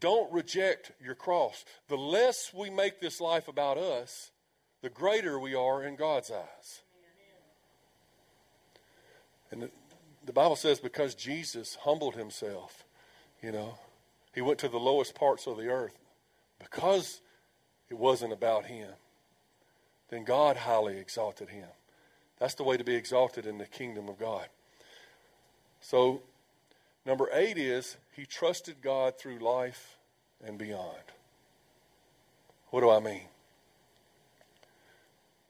Don't 0.00 0.30
reject 0.32 0.92
your 1.02 1.14
cross. 1.14 1.64
The 1.88 1.96
less 1.96 2.52
we 2.54 2.70
make 2.70 3.00
this 3.00 3.20
life 3.20 3.48
about 3.48 3.78
us, 3.78 4.30
the 4.82 4.90
greater 4.90 5.38
we 5.38 5.54
are 5.54 5.82
in 5.82 5.96
God's 5.96 6.30
eyes. 6.30 6.82
And 9.50 9.70
the, 10.24 10.32
Bible 10.32 10.56
says 10.56 10.78
because 10.78 11.14
Jesus 11.14 11.78
humbled 11.82 12.14
himself, 12.14 12.84
you 13.42 13.50
know, 13.50 13.78
he 14.34 14.42
went 14.42 14.58
to 14.58 14.68
the 14.68 14.78
lowest 14.78 15.14
parts 15.14 15.46
of 15.46 15.56
the 15.56 15.68
earth 15.68 15.98
because 16.58 17.22
it 17.88 17.98
wasn't 17.98 18.34
about 18.34 18.66
him. 18.66 18.90
Then 20.10 20.24
God 20.24 20.58
highly 20.58 20.98
exalted 20.98 21.48
him. 21.48 21.68
That's 22.38 22.54
the 22.54 22.62
way 22.62 22.76
to 22.76 22.84
be 22.84 22.94
exalted 22.94 23.46
in 23.46 23.56
the 23.56 23.64
kingdom 23.64 24.08
of 24.08 24.18
God. 24.18 24.48
So, 25.80 26.20
number 27.06 27.30
eight 27.32 27.56
is 27.56 27.96
he 28.18 28.26
trusted 28.26 28.82
God 28.82 29.16
through 29.16 29.38
life 29.38 29.96
and 30.44 30.58
beyond. 30.58 31.04
What 32.70 32.80
do 32.80 32.90
I 32.90 32.98
mean? 32.98 33.28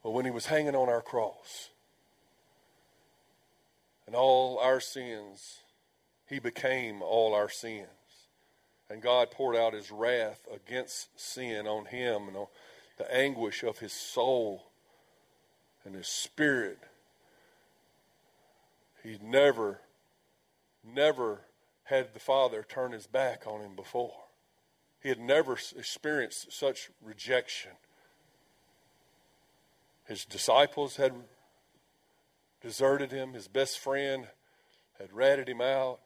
Well, 0.03 0.13
when 0.13 0.27
he 0.27 0.31
was 0.31 0.45
hanging 0.45 0.77
on 0.77 0.91
our 0.91 1.01
cross 1.01 1.71
and 4.07 4.15
all 4.15 4.59
our 4.59 4.81
sins, 4.81 5.61
he 6.27 6.39
became 6.41 7.01
all 7.01 7.35
our 7.35 7.49
sins. 7.49 7.89
And 8.91 9.01
God 9.01 9.31
poured 9.31 9.57
out 9.57 9.73
his 9.73 9.91
wrath 9.91 10.47
against 10.55 11.19
sin 11.19 11.67
on 11.67 11.87
him 11.87 12.29
and 12.29 12.37
on 12.37 12.47
the 12.99 13.11
anguish 13.15 13.63
of 13.63 13.79
his 13.79 13.95
soul 13.95 14.67
and 15.87 15.95
his 15.95 16.07
spirit. 16.07 16.81
He 19.03 19.17
never, 19.23 19.81
never 20.85 21.41
had 21.89 22.13
the 22.13 22.21
Father 22.21 22.65
turn 22.69 22.93
his 22.93 23.07
back 23.07 23.47
on 23.47 23.61
him 23.61 23.75
before. 23.75 24.25
He 25.01 25.09
had 25.09 25.21
never 25.21 25.55
experienced 25.77 26.53
such 26.53 26.91
rejection. 27.03 27.73
His 30.05 30.25
disciples 30.25 30.97
had 30.97 31.13
deserted 32.61 33.11
him, 33.13 33.33
his 33.33 33.49
best 33.49 33.79
friend 33.79 34.27
had 34.99 35.13
ratted 35.13 35.49
him 35.49 35.61
out. 35.61 36.01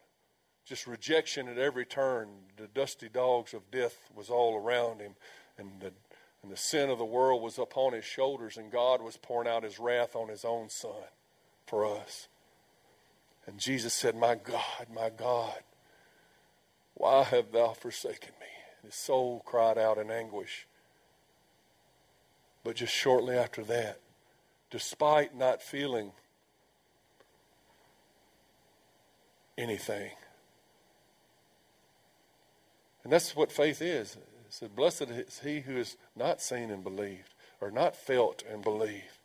Just 0.65 0.87
rejection 0.87 1.49
at 1.49 1.59
every 1.59 1.85
turn. 1.85 2.29
The 2.57 2.69
dusty 2.69 3.09
dogs 3.09 3.53
of 3.53 3.71
death 3.71 3.97
was 4.15 4.31
all 4.31 4.57
around 4.57 5.01
him, 5.01 5.15
and 5.59 5.81
the, 5.81 5.93
and 6.43 6.53
the 6.53 6.57
sin 6.57 6.91
of 6.91 6.99
the 6.99 7.05
world 7.05 7.43
was 7.43 7.59
upon 7.59 7.95
his 7.95 8.05
shoulders, 8.05 8.57
and 8.57 8.71
God 8.71 9.03
was 9.03 9.17
pouring 9.17 9.49
out 9.49 9.65
his 9.65 9.81
wrath 9.81 10.15
on 10.15 10.29
his 10.29 10.45
own 10.45 10.69
son 10.69 11.09
for 11.67 11.85
us. 11.85 12.29
And 13.47 13.59
Jesus 13.59 13.93
said, 13.93 14.15
My 14.15 14.37
God, 14.37 14.87
my 14.95 15.11
God, 15.11 15.59
why 17.03 17.25
have 17.25 17.51
thou 17.51 17.73
forsaken 17.73 18.31
me? 18.41 18.47
His 18.85 18.95
soul 18.95 19.43
cried 19.45 19.77
out 19.77 19.99
in 19.99 20.09
anguish. 20.09 20.69
But 22.63 22.77
just 22.77 22.95
shortly 22.95 23.37
after 23.37 23.65
that, 23.65 23.99
despite 24.71 25.35
not 25.35 25.61
feeling 25.61 26.13
anything, 29.59 30.13
and 33.03 33.13
that's 33.13 33.35
what 33.35 33.51
faith 33.51 33.83
is. 33.83 34.15
It 34.15 34.21
said, 34.51 34.77
Blessed 34.77 35.11
is 35.11 35.41
he 35.41 35.63
who 35.63 35.77
is 35.77 35.97
not 36.15 36.41
seen 36.41 36.71
and 36.71 36.85
believed, 36.85 37.35
or 37.61 37.73
not 37.73 37.97
felt 37.97 38.45
and 38.49 38.63
believed. 38.63 39.19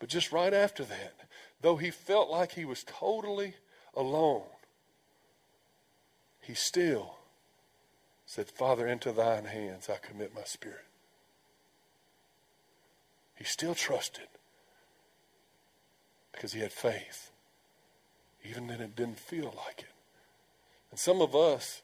But 0.00 0.10
just 0.10 0.32
right 0.32 0.52
after 0.52 0.84
that, 0.84 1.14
though 1.62 1.76
he 1.76 1.90
felt 1.90 2.28
like 2.28 2.52
he 2.52 2.66
was 2.66 2.84
totally 2.84 3.54
alone, 3.94 4.42
he 6.46 6.54
still 6.54 7.16
said, 8.26 8.48
Father, 8.48 8.86
into 8.86 9.12
thine 9.12 9.44
hands 9.44 9.88
I 9.88 9.96
commit 9.96 10.34
my 10.34 10.44
spirit. 10.44 10.84
He 13.34 13.44
still 13.44 13.74
trusted 13.74 14.28
because 16.32 16.52
he 16.52 16.60
had 16.60 16.72
faith, 16.72 17.30
even 18.44 18.66
when 18.66 18.80
it 18.80 18.96
didn't 18.96 19.18
feel 19.18 19.54
like 19.66 19.80
it. 19.80 19.92
And 20.90 20.98
some 20.98 21.20
of 21.20 21.34
us, 21.34 21.82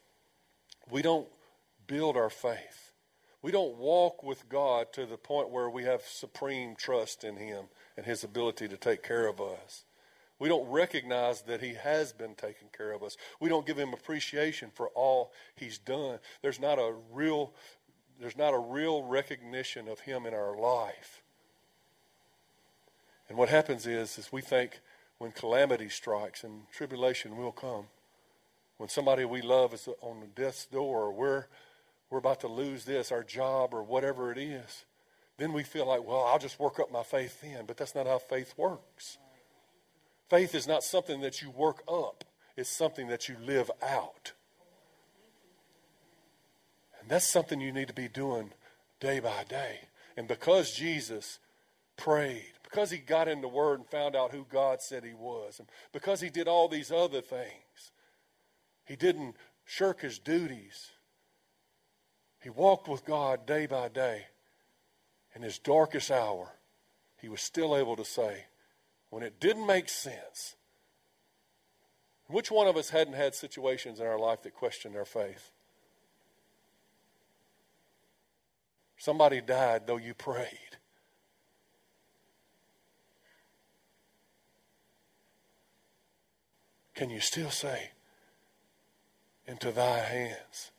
we 0.89 1.01
don't 1.01 1.27
build 1.87 2.15
our 2.15 2.29
faith. 2.29 2.91
We 3.41 3.51
don't 3.51 3.77
walk 3.77 4.23
with 4.23 4.47
God 4.49 4.93
to 4.93 5.05
the 5.05 5.17
point 5.17 5.49
where 5.49 5.69
we 5.69 5.83
have 5.83 6.03
supreme 6.03 6.75
trust 6.75 7.23
in 7.23 7.37
Him 7.37 7.65
and 7.97 8.05
His 8.05 8.23
ability 8.23 8.67
to 8.67 8.77
take 8.77 9.03
care 9.03 9.27
of 9.27 9.41
us. 9.41 9.83
We 10.41 10.49
don't 10.49 10.67
recognize 10.71 11.43
that 11.43 11.61
He 11.61 11.75
has 11.75 12.13
been 12.13 12.33
taking 12.33 12.69
care 12.75 12.93
of 12.93 13.03
us. 13.03 13.15
We 13.39 13.47
don't 13.47 13.63
give 13.63 13.77
Him 13.77 13.93
appreciation 13.93 14.71
for 14.73 14.87
all 14.95 15.33
He's 15.53 15.77
done. 15.77 16.17
There's 16.41 16.59
not 16.59 16.79
a 16.79 16.95
real, 17.11 17.53
there's 18.19 18.35
not 18.35 18.55
a 18.55 18.57
real 18.57 19.03
recognition 19.03 19.87
of 19.87 19.99
Him 19.99 20.25
in 20.25 20.33
our 20.33 20.57
life. 20.57 21.21
And 23.29 23.37
what 23.37 23.49
happens 23.49 23.85
is, 23.85 24.17
is 24.17 24.31
we 24.31 24.41
think 24.41 24.79
when 25.19 25.31
calamity 25.31 25.89
strikes 25.89 26.43
and 26.43 26.63
tribulation 26.71 27.37
will 27.37 27.51
come, 27.51 27.85
when 28.77 28.89
somebody 28.89 29.25
we 29.25 29.43
love 29.43 29.75
is 29.75 29.87
on 30.01 30.23
death's 30.35 30.65
door, 30.65 31.03
or 31.03 31.13
we're 31.13 31.45
we're 32.09 32.17
about 32.17 32.39
to 32.39 32.47
lose 32.47 32.83
this, 32.83 33.11
our 33.11 33.23
job, 33.23 33.75
or 33.75 33.83
whatever 33.83 34.31
it 34.31 34.39
is, 34.39 34.85
then 35.37 35.53
we 35.53 35.61
feel 35.61 35.85
like, 35.85 36.03
well, 36.03 36.25
I'll 36.25 36.39
just 36.39 36.59
work 36.59 36.79
up 36.79 36.91
my 36.91 37.03
faith 37.03 37.41
then. 37.41 37.65
But 37.67 37.77
that's 37.77 37.93
not 37.93 38.07
how 38.07 38.17
faith 38.17 38.55
works. 38.57 39.19
Faith 40.31 40.55
is 40.55 40.65
not 40.65 40.81
something 40.81 41.19
that 41.19 41.41
you 41.41 41.49
work 41.49 41.83
up, 41.89 42.23
it's 42.55 42.69
something 42.69 43.09
that 43.09 43.27
you 43.27 43.35
live 43.45 43.69
out. 43.83 44.31
And 47.01 47.09
that's 47.09 47.27
something 47.27 47.59
you 47.59 47.73
need 47.73 47.89
to 47.89 47.93
be 47.93 48.07
doing 48.07 48.53
day 49.01 49.19
by 49.19 49.43
day. 49.49 49.79
And 50.15 50.29
because 50.29 50.73
Jesus 50.73 51.39
prayed, 51.97 52.53
because 52.63 52.91
he 52.91 52.97
got 52.97 53.27
in 53.27 53.41
the 53.41 53.49
Word 53.49 53.79
and 53.79 53.89
found 53.89 54.15
out 54.15 54.31
who 54.31 54.45
God 54.49 54.81
said 54.81 55.03
he 55.03 55.13
was, 55.13 55.59
and 55.59 55.67
because 55.91 56.21
he 56.21 56.29
did 56.29 56.47
all 56.47 56.69
these 56.69 56.93
other 56.93 57.19
things, 57.19 57.91
he 58.85 58.95
didn't 58.95 59.35
shirk 59.65 59.99
his 59.99 60.17
duties. 60.17 60.91
He 62.41 62.49
walked 62.49 62.87
with 62.87 63.03
God 63.03 63.45
day 63.45 63.65
by 63.65 63.89
day. 63.89 64.27
In 65.35 65.41
his 65.41 65.59
darkest 65.59 66.09
hour, 66.09 66.53
he 67.19 67.27
was 67.27 67.41
still 67.41 67.75
able 67.75 67.97
to 67.97 68.05
say, 68.05 68.45
when 69.11 69.21
it 69.21 69.39
didn't 69.39 69.67
make 69.67 69.89
sense, 69.89 70.55
which 72.27 72.49
one 72.49 72.65
of 72.65 72.77
us 72.77 72.89
hadn't 72.89 73.13
had 73.13 73.35
situations 73.35 73.99
in 73.99 74.07
our 74.07 74.17
life 74.17 74.41
that 74.41 74.55
questioned 74.55 74.95
our 74.95 75.05
faith? 75.05 75.51
Somebody 78.97 79.41
died, 79.41 79.85
though 79.85 79.97
you 79.97 80.13
prayed. 80.13 80.77
Can 86.95 87.09
you 87.09 87.19
still 87.19 87.49
say, 87.49 87.91
Into 89.45 89.71
thy 89.71 89.99
hands 89.99 90.71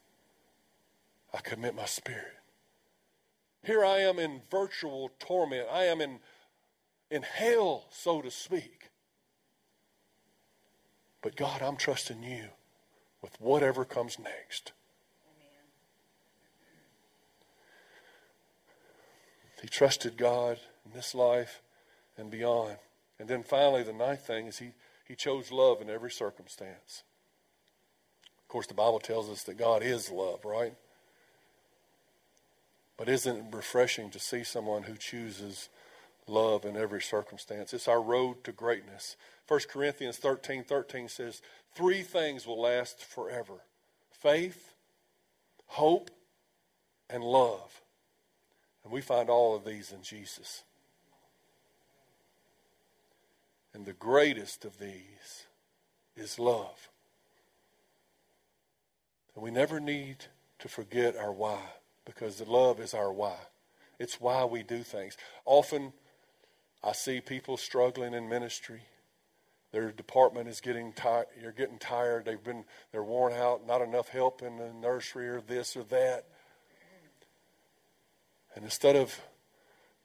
I 1.34 1.40
commit 1.40 1.74
my 1.74 1.84
spirit? 1.84 2.38
Here 3.64 3.84
I 3.84 3.98
am 3.98 4.18
in 4.18 4.40
virtual 4.50 5.10
torment. 5.18 5.68
I 5.70 5.84
am 5.84 6.00
in, 6.00 6.20
in 7.12 7.22
hell, 7.22 7.84
so 7.90 8.22
to 8.22 8.30
speak. 8.30 8.88
But 11.20 11.36
God, 11.36 11.60
I'm 11.60 11.76
trusting 11.76 12.22
you 12.22 12.46
with 13.20 13.38
whatever 13.38 13.84
comes 13.84 14.18
next. 14.18 14.72
He 19.60 19.68
trusted 19.68 20.16
God 20.16 20.58
in 20.84 20.92
this 20.92 21.14
life 21.14 21.60
and 22.16 22.30
beyond. 22.30 22.78
And 23.20 23.28
then 23.28 23.44
finally, 23.44 23.84
the 23.84 23.92
ninth 23.92 24.26
thing 24.26 24.46
is 24.46 24.58
he, 24.58 24.70
he 25.06 25.14
chose 25.14 25.52
love 25.52 25.82
in 25.82 25.90
every 25.90 26.10
circumstance. 26.10 27.04
Of 28.40 28.48
course, 28.48 28.66
the 28.66 28.74
Bible 28.74 28.98
tells 28.98 29.28
us 29.28 29.44
that 29.44 29.58
God 29.58 29.82
is 29.82 30.10
love, 30.10 30.44
right? 30.44 30.74
But 32.96 33.08
isn't 33.10 33.36
it 33.36 33.44
refreshing 33.54 34.10
to 34.10 34.18
see 34.18 34.42
someone 34.42 34.84
who 34.84 34.96
chooses 34.96 35.68
love 36.32 36.64
in 36.64 36.76
every 36.76 37.02
circumstance? 37.02 37.72
It's 37.72 37.88
our 37.88 38.02
road 38.02 38.42
to 38.44 38.52
greatness. 38.52 39.16
1 39.48 39.60
Corinthians 39.70 40.16
13 40.16 40.64
13 40.64 41.08
says, 41.08 41.42
Three 41.74 42.02
things 42.02 42.46
will 42.46 42.60
last 42.60 43.04
forever 43.04 43.62
faith, 44.10 44.74
hope, 45.66 46.10
and 47.10 47.22
love. 47.22 47.82
And 48.84 48.92
we 48.92 49.00
find 49.00 49.28
all 49.28 49.54
of 49.54 49.64
these 49.64 49.92
in 49.92 50.02
Jesus. 50.02 50.64
And 53.74 53.86
the 53.86 53.92
greatest 53.92 54.64
of 54.64 54.78
these 54.78 55.46
is 56.16 56.38
love. 56.38 56.88
And 59.34 59.42
we 59.42 59.50
never 59.50 59.80
need 59.80 60.26
to 60.58 60.68
forget 60.68 61.16
our 61.16 61.32
why 61.32 61.60
because 62.04 62.36
the 62.36 62.50
love 62.50 62.80
is 62.80 62.94
our 62.94 63.12
why. 63.12 63.36
It's 63.98 64.20
why 64.20 64.44
we 64.44 64.62
do 64.62 64.82
things. 64.82 65.16
Often 65.44 65.92
I 66.84 66.92
see 66.92 67.20
people 67.20 67.56
struggling 67.56 68.14
in 68.14 68.28
ministry. 68.28 68.82
Their 69.72 69.90
department 69.90 70.48
is 70.48 70.60
getting 70.60 70.92
tired. 70.92 71.26
You're 71.40 71.52
getting 71.52 71.78
tired. 71.78 72.24
They've 72.24 72.42
been 72.42 72.64
they're 72.90 73.02
worn 73.02 73.32
out. 73.32 73.66
Not 73.66 73.80
enough 73.80 74.08
help 74.08 74.42
in 74.42 74.58
the 74.58 74.72
nursery 74.72 75.28
or 75.28 75.40
this 75.40 75.76
or 75.76 75.84
that. 75.84 76.26
And 78.54 78.64
instead 78.64 78.96
of 78.96 79.18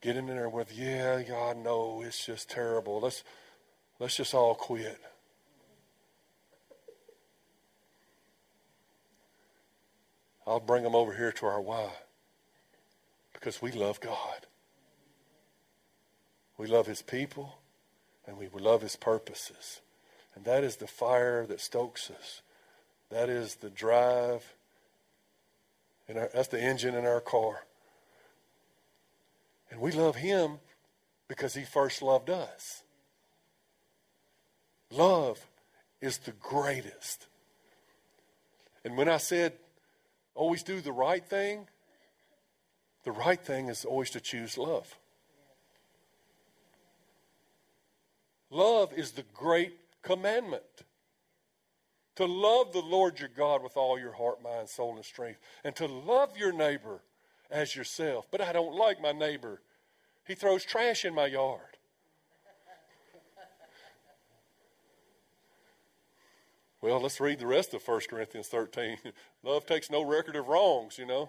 getting 0.00 0.28
in 0.28 0.36
there 0.36 0.48
with, 0.48 0.72
yeah, 0.72 1.22
God, 1.22 1.58
no, 1.58 2.02
it's 2.02 2.24
just 2.24 2.48
terrible. 2.48 3.00
Let's 3.00 3.22
let's 3.98 4.16
just 4.16 4.32
all 4.32 4.54
quit. 4.54 4.98
I'll 10.46 10.60
bring 10.60 10.82
them 10.82 10.94
over 10.94 11.12
here 11.12 11.30
to 11.32 11.46
our 11.46 11.60
why. 11.60 11.90
Because 13.34 13.60
we 13.60 13.70
love 13.70 14.00
God. 14.00 14.47
We 16.58 16.66
love 16.66 16.86
His 16.86 17.00
people 17.00 17.58
and 18.26 18.36
we 18.36 18.48
love 18.52 18.82
His 18.82 18.96
purposes. 18.96 19.80
And 20.34 20.44
that 20.44 20.62
is 20.62 20.76
the 20.76 20.86
fire 20.86 21.46
that 21.46 21.60
stokes 21.60 22.10
us. 22.10 22.42
That 23.10 23.30
is 23.30 23.56
the 23.56 23.70
drive. 23.70 24.54
In 26.08 26.18
our, 26.18 26.28
that's 26.34 26.48
the 26.48 26.62
engine 26.62 26.94
in 26.94 27.06
our 27.06 27.20
car. 27.20 27.64
And 29.70 29.80
we 29.80 29.92
love 29.92 30.16
Him 30.16 30.58
because 31.28 31.54
He 31.54 31.62
first 31.62 32.02
loved 32.02 32.28
us. 32.28 32.82
Love 34.90 35.46
is 36.00 36.18
the 36.18 36.32
greatest. 36.32 37.26
And 38.84 38.96
when 38.96 39.08
I 39.08 39.18
said 39.18 39.54
always 40.34 40.62
do 40.62 40.80
the 40.80 40.92
right 40.92 41.24
thing, 41.24 41.66
the 43.04 43.12
right 43.12 43.40
thing 43.40 43.68
is 43.68 43.84
always 43.84 44.10
to 44.10 44.20
choose 44.20 44.56
love. 44.56 44.97
Love 48.50 48.92
is 48.92 49.12
the 49.12 49.24
great 49.34 49.74
commandment. 50.02 50.62
To 52.16 52.24
love 52.24 52.72
the 52.72 52.80
Lord 52.80 53.20
your 53.20 53.28
God 53.28 53.62
with 53.62 53.76
all 53.76 53.98
your 53.98 54.12
heart, 54.12 54.42
mind, 54.42 54.68
soul, 54.68 54.96
and 54.96 55.04
strength, 55.04 55.38
and 55.62 55.76
to 55.76 55.86
love 55.86 56.36
your 56.36 56.52
neighbor 56.52 57.00
as 57.50 57.76
yourself. 57.76 58.26
But 58.30 58.40
I 58.40 58.52
don't 58.52 58.74
like 58.74 59.00
my 59.00 59.12
neighbor. 59.12 59.60
He 60.26 60.34
throws 60.34 60.64
trash 60.64 61.04
in 61.04 61.14
my 61.14 61.26
yard. 61.26 61.60
Well, 66.80 67.00
let's 67.00 67.20
read 67.20 67.40
the 67.40 67.46
rest 67.46 67.74
of 67.74 67.86
1 67.86 68.00
Corinthians 68.08 68.46
13. 68.48 68.98
Love 69.42 69.66
takes 69.66 69.90
no 69.90 70.02
record 70.02 70.36
of 70.36 70.46
wrongs, 70.46 70.96
you 70.96 71.06
know. 71.06 71.28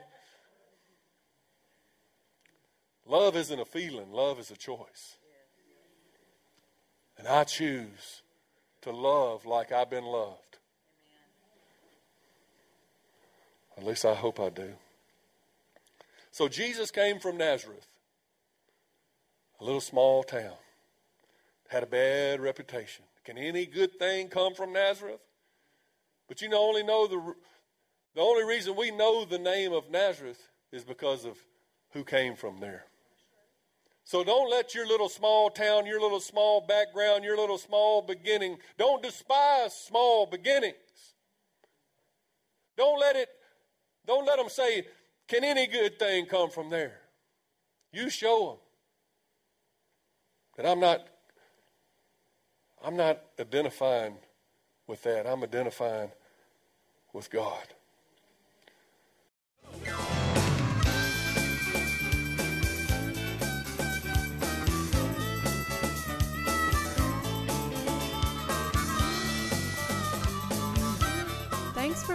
Love 3.07 3.35
isn't 3.35 3.59
a 3.59 3.65
feeling, 3.65 4.11
love 4.11 4.39
is 4.39 4.51
a 4.51 4.55
choice. 4.55 5.17
And 7.19 7.27
I 7.27 7.43
choose 7.43 8.23
to 8.81 8.91
love 8.91 9.45
like 9.45 9.73
I've 9.73 9.89
been 9.89 10.05
loved. 10.05 10.57
At 13.77 13.85
least 13.85 14.05
I 14.05 14.15
hope 14.15 14.39
I 14.39 14.49
do. 14.49 14.71
So 16.31 16.47
Jesus 16.47 16.89
came 16.89 17.19
from 17.19 17.37
Nazareth, 17.37 17.87
a 19.59 19.63
little 19.65 19.81
small 19.81 20.23
town, 20.23 20.55
had 21.67 21.83
a 21.83 21.87
bad 21.87 22.39
reputation. 22.39 23.03
Can 23.25 23.37
any 23.37 23.65
good 23.65 23.99
thing 23.99 24.29
come 24.29 24.55
from 24.55 24.71
Nazareth? 24.71 25.21
But 26.29 26.41
you 26.41 26.47
know, 26.47 26.61
only 26.61 26.83
know 26.83 27.07
the 27.07 27.35
the 28.15 28.21
only 28.21 28.43
reason 28.43 28.75
we 28.75 28.91
know 28.91 29.25
the 29.25 29.37
name 29.39 29.71
of 29.73 29.91
Nazareth 29.91 30.49
is 30.71 30.83
because 30.83 31.25
of 31.25 31.37
who 31.91 32.03
came 32.03 32.35
from 32.35 32.59
there. 32.59 32.85
So 34.09 34.23
don't 34.23 34.49
let 34.49 34.73
your 34.73 34.87
little 34.87 35.07
small 35.07 35.51
town, 35.51 35.85
your 35.85 36.01
little 36.01 36.19
small 36.19 36.61
background, 36.61 37.23
your 37.23 37.37
little 37.37 37.59
small 37.59 38.01
beginning, 38.01 38.57
don't 38.75 39.03
despise 39.03 39.71
small 39.71 40.25
beginnings. 40.25 41.13
Don't 42.75 42.99
let 42.99 43.15
it, 43.15 43.29
don't 44.07 44.25
let 44.25 44.39
them 44.39 44.49
say, 44.49 44.87
can 45.27 45.43
any 45.43 45.67
good 45.67 45.99
thing 45.99 46.25
come 46.25 46.49
from 46.49 46.71
there? 46.71 47.01
You 47.93 48.09
show 48.09 48.47
them 48.47 48.57
that 50.57 50.71
I'm 50.71 50.79
not, 50.79 51.07
I'm 52.83 52.97
not 52.97 53.21
identifying 53.39 54.15
with 54.87 55.03
that. 55.03 55.27
I'm 55.27 55.43
identifying 55.43 56.09
with 57.13 57.29
God. 57.29 57.67